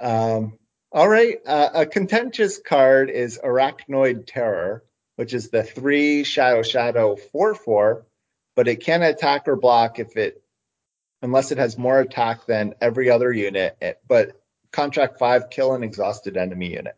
[0.00, 0.58] um,
[0.92, 4.84] all right, uh, a contentious card is Arachnoid Terror,
[5.16, 8.06] which is the three Shadow Shadow four four,
[8.54, 10.42] but it can attack or block if it,
[11.22, 13.76] unless it has more attack than every other unit.
[14.06, 14.40] But
[14.70, 16.96] contract five, kill an exhausted enemy unit.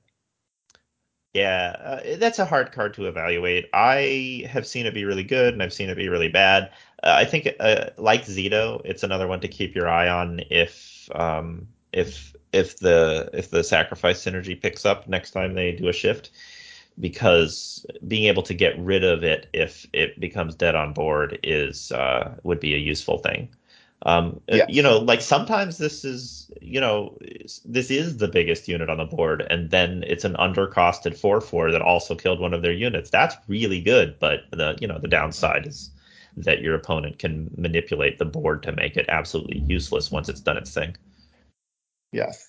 [1.36, 3.68] Yeah, uh, that's a hard card to evaluate.
[3.74, 6.70] I have seen it be really good, and I've seen it be really bad.
[7.06, 11.08] Uh, I think, uh, like Zito, it's another one to keep your eye on if
[11.14, 15.92] um, if if the if the sacrifice synergy picks up next time they do a
[15.92, 16.30] shift,
[16.98, 21.92] because being able to get rid of it if it becomes dead on board is
[21.92, 23.48] uh, would be a useful thing.
[24.02, 24.66] Um, yes.
[24.68, 27.16] You know, like sometimes this is, you know,
[27.64, 31.70] this is the biggest unit on the board, and then it's an undercosted 4 4
[31.70, 33.10] that also killed one of their units.
[33.10, 35.90] That's really good, but the, you know, the downside is
[36.36, 40.56] that your opponent can manipulate the board to make it absolutely useless once it's done
[40.56, 40.96] its thing.
[42.12, 42.48] Yes.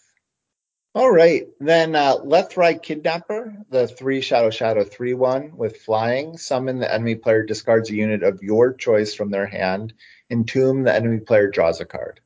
[0.95, 1.47] All right.
[1.59, 6.37] Then uh, Lethrai Kidnapper, the 3 Shadow Shadow 3 1 with flying.
[6.37, 9.93] Summon the enemy player discards a unit of your choice from their hand
[10.29, 12.19] Entomb, the enemy player draws a card.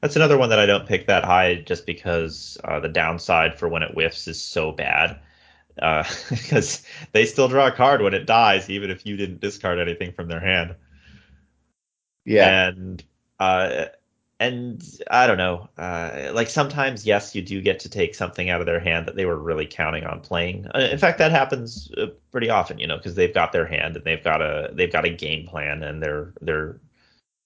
[0.00, 3.68] That's another one that I don't pick that high just because uh, the downside for
[3.68, 5.18] when it whiffs is so bad.
[5.80, 9.78] Uh, because they still draw a card when it dies, even if you didn't discard
[9.78, 10.74] anything from their hand.
[12.28, 12.68] Yeah.
[12.68, 13.02] And
[13.40, 13.86] uh,
[14.40, 15.68] and I don't know.
[15.76, 19.16] Uh, like sometimes, yes, you do get to take something out of their hand that
[19.16, 20.66] they were really counting on playing.
[20.74, 23.96] Uh, in fact, that happens uh, pretty often, you know, because they've got their hand
[23.96, 26.80] and they've got a they've got a game plan and they're they're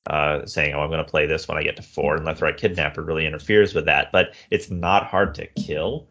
[0.08, 2.56] uh, saying, "Oh, I'm going to play this when I get to four, and Lethrai
[2.56, 4.12] Kidnapper really interferes with that.
[4.12, 6.08] But it's not hard to kill,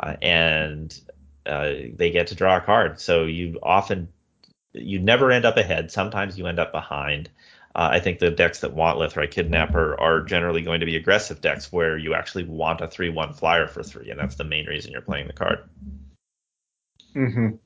[0.00, 0.98] uh, and
[1.46, 3.00] uh, they get to draw a card.
[3.00, 4.08] So you often
[4.72, 5.90] you never end up ahead.
[5.90, 7.30] Sometimes you end up behind.
[7.74, 11.40] Uh, I think the decks that want Lethrai Kidnapper are generally going to be aggressive
[11.40, 14.90] decks where you actually want a three-one flyer for three, and that's the main reason
[14.90, 15.60] you're playing the card.
[17.14, 17.56] Mm-hmm.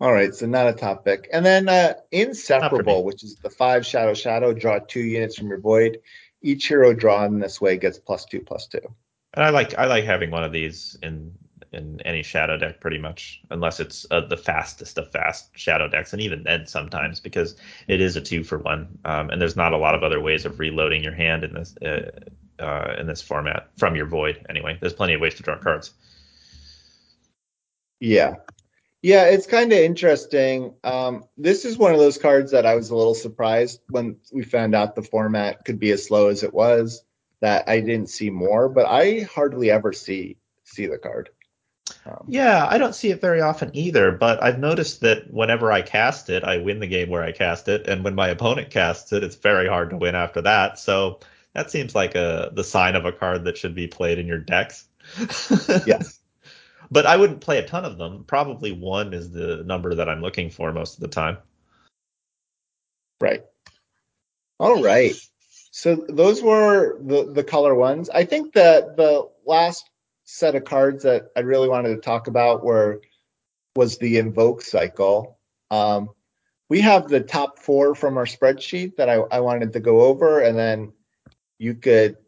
[0.00, 1.28] All right, so not a top pick.
[1.32, 5.60] And then uh, Inseparable, which is the five shadow shadow, draw two units from your
[5.60, 5.98] void.
[6.40, 8.80] Each hero drawn this way gets plus two plus two.
[9.34, 11.32] And I like I like having one of these in
[11.72, 16.12] in any shadow deck pretty much, unless it's uh, the fastest of fast shadow decks,
[16.12, 17.56] and even then sometimes because
[17.86, 20.44] it is a two for one, um, and there's not a lot of other ways
[20.44, 22.10] of reloading your hand in this uh,
[22.58, 24.44] uh, in this format from your void.
[24.48, 25.92] Anyway, there's plenty of ways to draw cards.
[28.00, 28.36] Yeah,
[29.02, 30.74] yeah, it's kind of interesting.
[30.82, 34.42] Um, this is one of those cards that I was a little surprised when we
[34.42, 37.04] found out the format could be as slow as it was.
[37.40, 41.30] That I didn't see more, but I hardly ever see see the card.
[42.08, 45.82] Um, yeah, I don't see it very often either, but I've noticed that whenever I
[45.82, 49.12] cast it, I win the game where I cast it, and when my opponent casts
[49.12, 50.78] it, it's very hard to win after that.
[50.78, 51.20] So
[51.52, 54.38] that seems like a the sign of a card that should be played in your
[54.38, 54.86] decks.
[55.86, 56.20] yes
[56.90, 58.24] but I wouldn't play a ton of them.
[58.24, 61.38] Probably one is the number that I'm looking for most of the time.
[63.20, 63.44] Right.
[64.58, 65.14] All right.
[65.70, 68.08] So those were the the color ones.
[68.10, 69.87] I think that the last
[70.30, 73.00] set of cards that I really wanted to talk about were
[73.74, 75.38] was the invoke cycle.
[75.70, 76.10] Um,
[76.68, 80.40] we have the top four from our spreadsheet that I, I wanted to go over,
[80.40, 80.92] and then
[81.58, 82.18] you could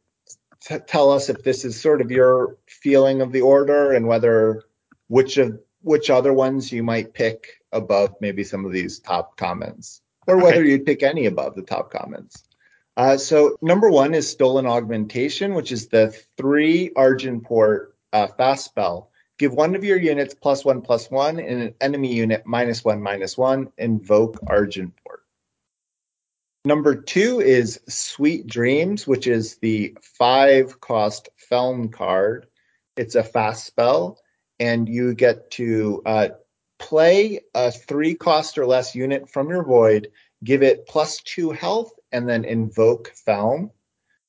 [0.63, 4.63] t- tell us if this is sort of your feeling of the order and whether
[5.09, 10.01] which of which other ones you might pick above maybe some of these top comments,
[10.27, 12.45] or whether you'd pick any above the top comments.
[12.97, 19.11] Uh, so number one is stolen augmentation, which is the three Argenport uh, fast spell.
[19.39, 23.03] Give one of your units plus one plus one and an enemy unit minus one
[23.03, 23.73] minus one.
[23.79, 25.21] Invoke Argenport.
[26.67, 32.49] Number two is Sweet Dreams, which is the five cost Feln card.
[32.99, 34.21] It's a fast spell,
[34.59, 36.29] and you get to uh,
[36.79, 40.09] play a three cost or less unit from your void,
[40.45, 43.71] give it plus two health, and then invoke Feln.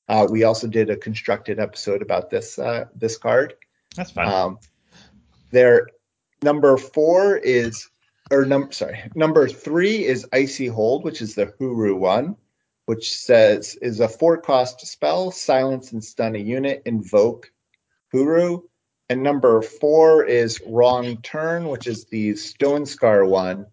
[0.08, 3.56] Uh, we also did a constructed episode about this uh, this card.
[3.96, 4.28] That's fine.
[4.28, 4.60] Um,
[5.52, 5.88] there,
[6.42, 7.89] number four is,
[8.32, 12.38] or number sorry, number three is Icy Hold, which is the Hooru one,
[12.86, 17.52] which says is a four cost spell, silence and stun a unit, invoke
[18.14, 18.64] Hooru.
[19.10, 23.66] And number four is Wrong Turn, which is the Stone Scar one,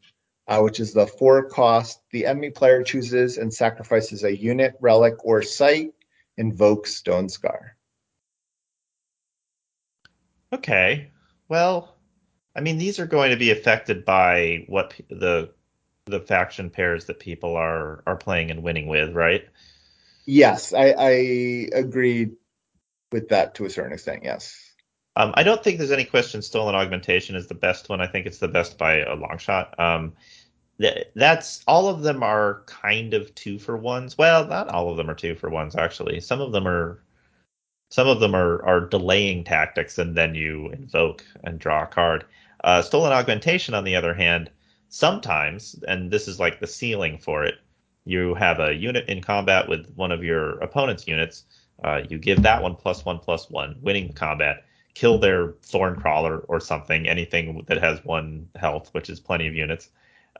[0.48, 2.00] uh, which is the four cost.
[2.10, 5.92] The enemy player chooses and sacrifices a unit, relic, or site,
[6.38, 7.77] invoke Stone Scar.
[10.52, 11.10] Okay.
[11.48, 11.94] Well,
[12.56, 15.50] I mean, these are going to be affected by what the
[16.06, 19.46] the faction pairs that people are are playing and winning with, right?
[20.26, 21.08] Yes, I, I
[21.74, 22.32] agree
[23.12, 24.24] with that to a certain extent.
[24.24, 24.54] Yes.
[25.16, 26.42] Um, I don't think there's any question.
[26.42, 28.00] Stolen augmentation is the best one.
[28.00, 29.78] I think it's the best by a long shot.
[29.78, 30.12] Um,
[31.14, 34.16] that's all of them are kind of two for ones.
[34.16, 36.20] Well, not all of them are two for ones actually.
[36.20, 37.02] Some of them are
[37.88, 42.24] some of them are, are delaying tactics, and then you invoke and draw a card.
[42.64, 44.50] Uh, stolen augmentation, on the other hand,
[44.88, 47.56] sometimes, and this is like the ceiling for it,
[48.04, 51.44] you have a unit in combat with one of your opponent's units.
[51.84, 54.64] Uh, you give that one plus one plus one, winning the combat.
[54.94, 59.54] Kill their thorn crawler or something, anything that has one health, which is plenty of
[59.54, 59.90] units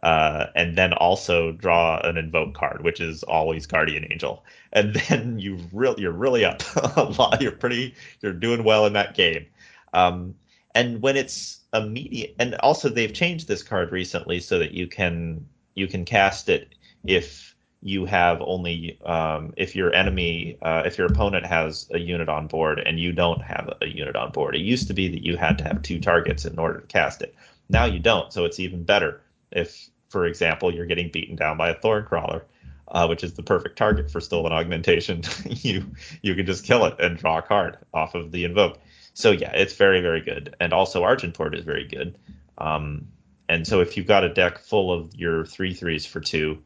[0.03, 5.39] uh, and then also draw an invoke card, which is always Guardian Angel, and then
[5.39, 6.63] you really you're really up
[6.97, 7.41] a lot.
[7.41, 9.47] You're pretty you're doing well in that game.
[9.93, 10.35] Um,
[10.75, 15.47] and when it's immediate, and also they've changed this card recently so that you can
[15.75, 16.75] you can cast it
[17.05, 22.29] if you have only um, if your enemy uh, if your opponent has a unit
[22.29, 24.55] on board and you don't have a unit on board.
[24.55, 27.23] It used to be that you had to have two targets in order to cast
[27.23, 27.35] it.
[27.69, 29.21] Now you don't, so it's even better
[29.51, 32.45] if, for example, you're getting beaten down by a thorn crawler,
[32.89, 35.85] uh, which is the perfect target for stolen augmentation, you
[36.23, 38.79] you can just kill it and draw a card off of the invoke.
[39.15, 42.19] So yeah, it's very very good, and also Argenport is very good.
[42.59, 43.09] Um,
[43.49, 46.63] and so if you've got a deck full of your three threes for two,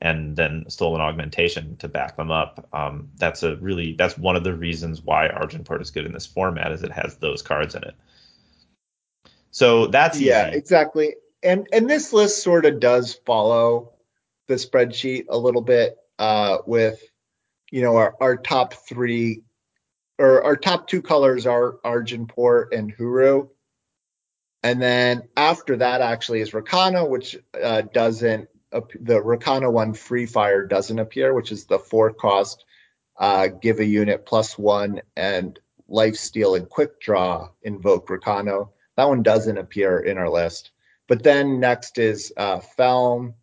[0.00, 4.44] and then stolen augmentation to back them up, um, that's a really that's one of
[4.44, 7.82] the reasons why Argenport is good in this format is it has those cards in
[7.82, 7.94] it.
[9.50, 10.58] So that's yeah, easy.
[10.58, 13.92] exactly and and this list sort of does follow
[14.48, 17.02] the spreadsheet a little bit uh, with
[17.70, 19.42] you know our, our top three
[20.18, 23.48] or our top two colors are Argenport and Hooru.
[24.64, 30.66] And then after that actually is Rakano, which uh, doesn't the Rakano one free fire
[30.66, 32.64] doesn't appear, which is the four cost
[33.18, 35.58] uh, give a unit plus one and
[35.88, 38.70] life steal and quick draw invoke Rakano.
[38.96, 40.72] That one doesn't appear in our list.
[41.08, 43.34] But then next is uh, Feln,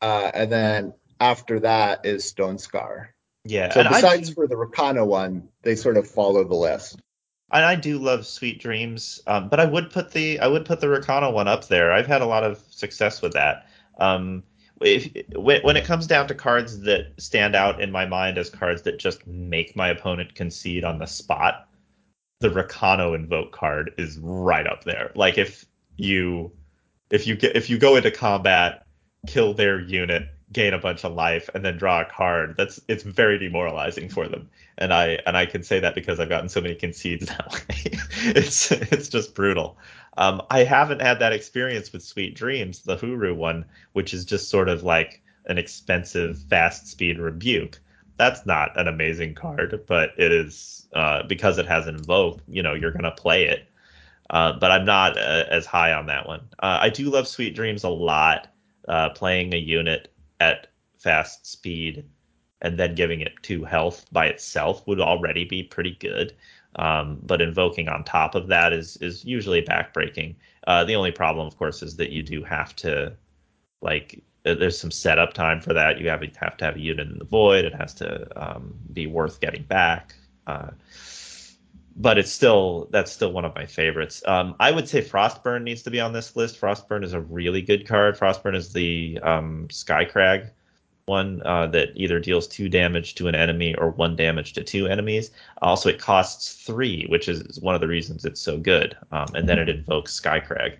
[0.00, 3.14] uh, and then after that is Stone Scar.
[3.44, 3.72] Yeah.
[3.72, 7.00] So besides do, for the Rakano one, they sort of follow the list.
[7.52, 10.80] And I do love Sweet Dreams, um, but I would put the I would put
[10.80, 11.92] the Rakano one up there.
[11.92, 13.66] I've had a lot of success with that.
[13.98, 14.42] Um,
[14.80, 18.82] if, when it comes down to cards that stand out in my mind as cards
[18.82, 21.68] that just make my opponent concede on the spot,
[22.40, 25.12] the Rakano invoke card is right up there.
[25.14, 25.66] Like if
[25.96, 26.52] you
[27.10, 28.86] if you get if you go into combat,
[29.26, 32.54] kill their unit, gain a bunch of life, and then draw a card.
[32.56, 34.48] That's it's very demoralizing for them.
[34.78, 37.98] And I and I can say that because I've gotten so many concedes that way.
[38.34, 39.76] it's it's just brutal.
[40.16, 44.50] Um, I haven't had that experience with Sweet Dreams, the Hooru one, which is just
[44.50, 47.80] sort of like an expensive fast speed rebuke.
[48.18, 52.40] That's not an amazing card, but it is uh, because it has invoke.
[52.46, 53.66] You know, you're gonna play it.
[54.32, 56.40] Uh, but I'm not uh, as high on that one.
[56.58, 58.48] Uh, I do love Sweet Dreams a lot.
[58.88, 60.66] Uh, playing a unit at
[60.98, 62.04] fast speed
[62.62, 66.34] and then giving it two health by itself would already be pretty good.
[66.76, 70.34] Um, but invoking on top of that is is usually backbreaking.
[70.66, 73.12] Uh, the only problem, of course, is that you do have to
[73.82, 76.00] like there's some setup time for that.
[76.00, 77.64] You have, have to have a unit in the void.
[77.64, 80.14] It has to um, be worth getting back.
[81.96, 84.22] But it's still that's still one of my favorites.
[84.26, 86.60] Um, I would say Frostburn needs to be on this list.
[86.60, 88.16] Frostburn is a really good card.
[88.16, 90.50] Frostburn is the um, Skycrag
[91.06, 94.86] one uh, that either deals two damage to an enemy or one damage to two
[94.86, 95.30] enemies.
[95.60, 98.96] Also, it costs three, which is one of the reasons it's so good.
[99.10, 100.76] Um, and then it invokes Skycrag.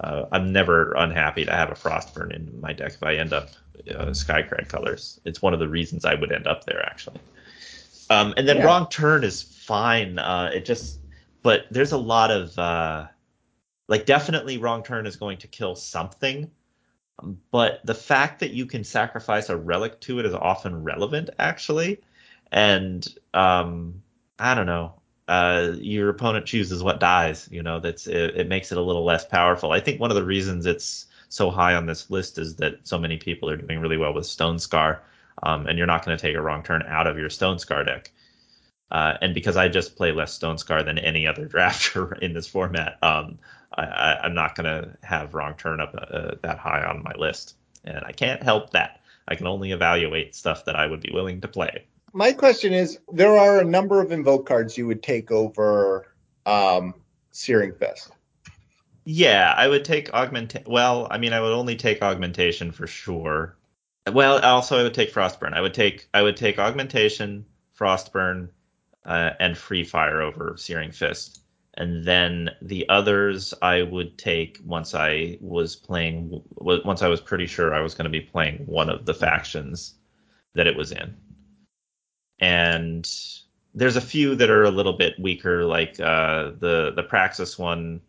[0.00, 3.50] Uh, I'm never unhappy to have a Frostburn in my deck if I end up
[3.90, 5.20] uh, Skycrag colors.
[5.24, 7.20] It's one of the reasons I would end up there actually.
[8.10, 8.64] Um, and then yeah.
[8.64, 10.18] wrong turn is fine.
[10.18, 11.00] Uh, it just,
[11.42, 13.06] but there's a lot of uh,
[13.88, 16.50] like definitely wrong turn is going to kill something.
[17.50, 22.00] But the fact that you can sacrifice a relic to it is often relevant, actually.
[22.50, 24.02] And um,
[24.38, 24.94] I don't know.
[25.26, 27.48] Uh, your opponent chooses what dies.
[27.50, 29.72] You know, that's it, it makes it a little less powerful.
[29.72, 32.98] I think one of the reasons it's so high on this list is that so
[32.98, 35.02] many people are doing really well with Stone Scar,
[35.42, 37.84] um, and you're not going to take a wrong turn out of your Stone Scar
[37.84, 38.10] deck.
[38.90, 42.46] Uh, and because I just play less Stone Scar than any other drafter in this
[42.46, 43.38] format, um,
[43.76, 47.56] I, am not going to have wrong turn up uh, that high on my list,
[47.84, 49.00] and I can't help that.
[49.26, 51.86] I can only evaluate stuff that I would be willing to play.
[52.12, 56.06] My question is: there are a number of invoke cards you would take over
[56.46, 56.94] um,
[57.32, 58.12] Searing Fist.
[59.04, 60.70] Yeah, I would take augmentation.
[60.70, 63.56] Well, I mean, I would only take augmentation for sure.
[64.10, 65.54] Well, also I would take frostburn.
[65.54, 67.46] I would take I would take augmentation,
[67.78, 68.50] frostburn,
[69.04, 71.44] uh, and free fire over searing fist
[71.76, 77.46] and then the others I would take once I was playing once I was pretty
[77.46, 79.94] sure I was going to be playing one of the factions
[80.54, 81.16] that it was in.
[82.38, 83.10] And
[83.74, 88.00] there's a few that are a little bit weaker, like uh, the the Praxis one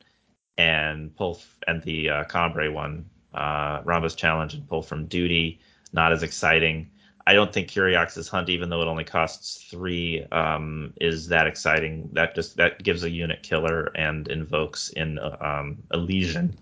[0.58, 5.60] and pull and the uh, Combrei one, uh, challenge and pull from duty,
[5.94, 6.90] not as exciting.
[7.28, 12.10] I don't think Curiox's Hunt, even though it only costs three, um, is that exciting.
[12.14, 16.58] That just that gives a unit killer and invokes in um, Elysian.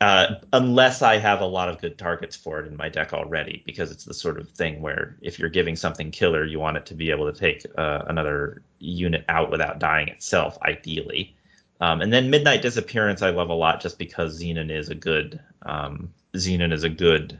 [0.00, 3.62] Uh, unless I have a lot of good targets for it in my deck already,
[3.66, 6.86] because it's the sort of thing where if you're giving something killer, you want it
[6.86, 11.36] to be able to take uh, another unit out without dying itself, ideally.
[11.80, 15.40] Um, and then Midnight Disappearance, I love a lot, just because Xenan is a good
[15.62, 17.38] um, Xenan is a good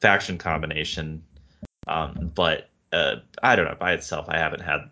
[0.00, 1.22] faction combination.
[1.86, 4.26] Um, but uh, I don't know by itself.
[4.28, 4.90] I haven't had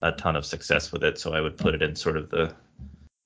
[0.00, 2.54] a ton of success with it, so I would put it in sort of the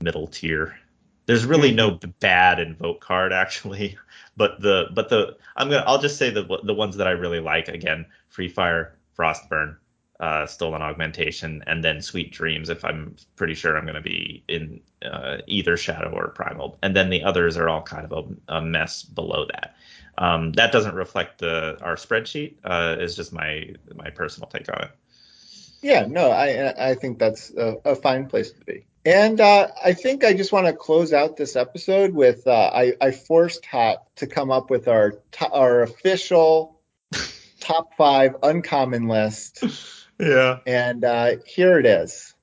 [0.01, 0.78] middle tier.
[1.26, 3.99] There's really no bad invoke card actually,
[4.37, 7.41] but the but the I'm gonna I'll just say the the ones that I really
[7.41, 9.76] like again: Free Fire, Frostburn,
[10.20, 12.70] uh, Stolen Augmentation, and then Sweet Dreams.
[12.70, 16.96] If I'm pretty sure I'm going to be in uh, either Shadow or Primal, and
[16.96, 18.12] then the others are all kind of
[18.48, 19.76] a, a mess below that.
[20.18, 22.54] Um, that doesn't reflect the our spreadsheet.
[22.64, 24.90] Uh, is just my my personal take on it.
[25.82, 28.84] Yeah, no, I I think that's a, a fine place to be.
[29.04, 32.94] And uh, I think I just want to close out this episode with uh, I,
[33.00, 35.20] I forced Hat to come up with our
[35.52, 36.80] our official
[37.60, 39.62] top five uncommon list.
[40.18, 40.58] Yeah.
[40.66, 42.34] And uh, here it is.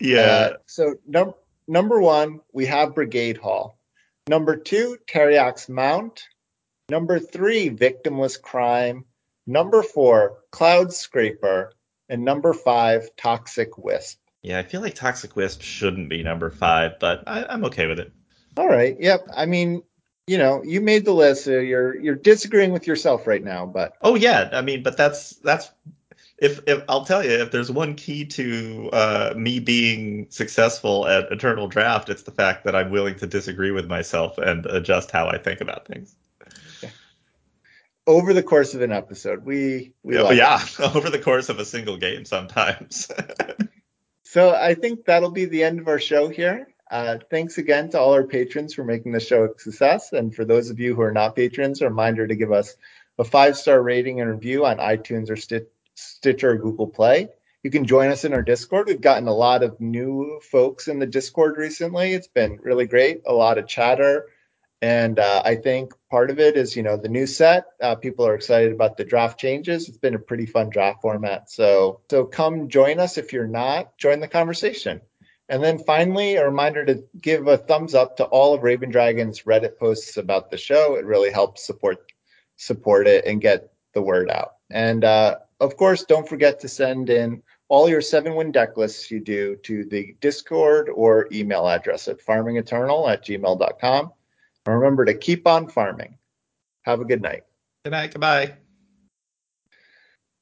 [0.00, 0.20] Yeah.
[0.20, 1.34] Uh, so num-
[1.68, 3.78] number one, we have Brigade Hall.
[4.28, 6.24] Number two, Teriak's Mount.
[6.88, 9.04] Number three, victimless crime.
[9.46, 11.72] Number four, cloud scraper.
[12.08, 14.18] And number five, toxic wisp.
[14.42, 17.98] Yeah, I feel like toxic wisp shouldn't be number five, but I, am okay with
[17.98, 18.12] it.
[18.58, 18.94] All right.
[19.00, 19.28] Yep.
[19.34, 19.82] I mean,
[20.26, 21.44] you know, you made the list.
[21.44, 25.30] So you're you're disagreeing with yourself right now, but oh yeah, I mean, but that's
[25.36, 25.70] that's
[26.38, 31.30] if, if I'll tell you, if there's one key to uh, me being successful at
[31.30, 35.28] Eternal Draft, it's the fact that I'm willing to disagree with myself and adjust how
[35.28, 36.16] I think about things
[38.06, 39.44] over the course of an episode.
[39.44, 40.60] We, we yeah, yeah
[40.94, 43.10] over the course of a single game sometimes.
[44.22, 46.68] so I think that'll be the end of our show here.
[46.90, 50.12] Uh, thanks again to all our patrons for making the show a success.
[50.12, 52.76] And for those of you who are not patrons, a reminder to give us
[53.18, 55.68] a five star rating and review on iTunes or Stitcher
[56.42, 57.28] or Google Play.
[57.62, 58.88] You can join us in our Discord.
[58.88, 62.12] We've gotten a lot of new folks in the Discord recently.
[62.12, 63.22] It's been really great.
[63.26, 64.26] A lot of chatter,
[64.82, 67.64] and uh, I think part of it is, you know, the new set.
[67.80, 69.88] Uh, people are excited about the draft changes.
[69.88, 71.50] It's been a pretty fun draft format.
[71.50, 73.16] So, so come join us.
[73.16, 75.00] If you're not, join the conversation.
[75.48, 79.44] And then finally, a reminder to give a thumbs up to all of Raven Dragon's
[79.44, 80.96] Reddit posts about the show.
[80.96, 82.12] It really helps support
[82.56, 84.56] support it and get the word out.
[84.70, 89.10] And uh, of course, don't forget to send in all your seven win deck lists
[89.10, 94.12] you do to the Discord or email address at farmingeternal at gmail.com.
[94.66, 96.18] And Remember to keep on farming.
[96.82, 97.42] Have a good night.
[97.84, 98.12] Good night.
[98.12, 98.54] Goodbye.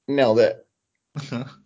[0.09, 0.67] Nailed it.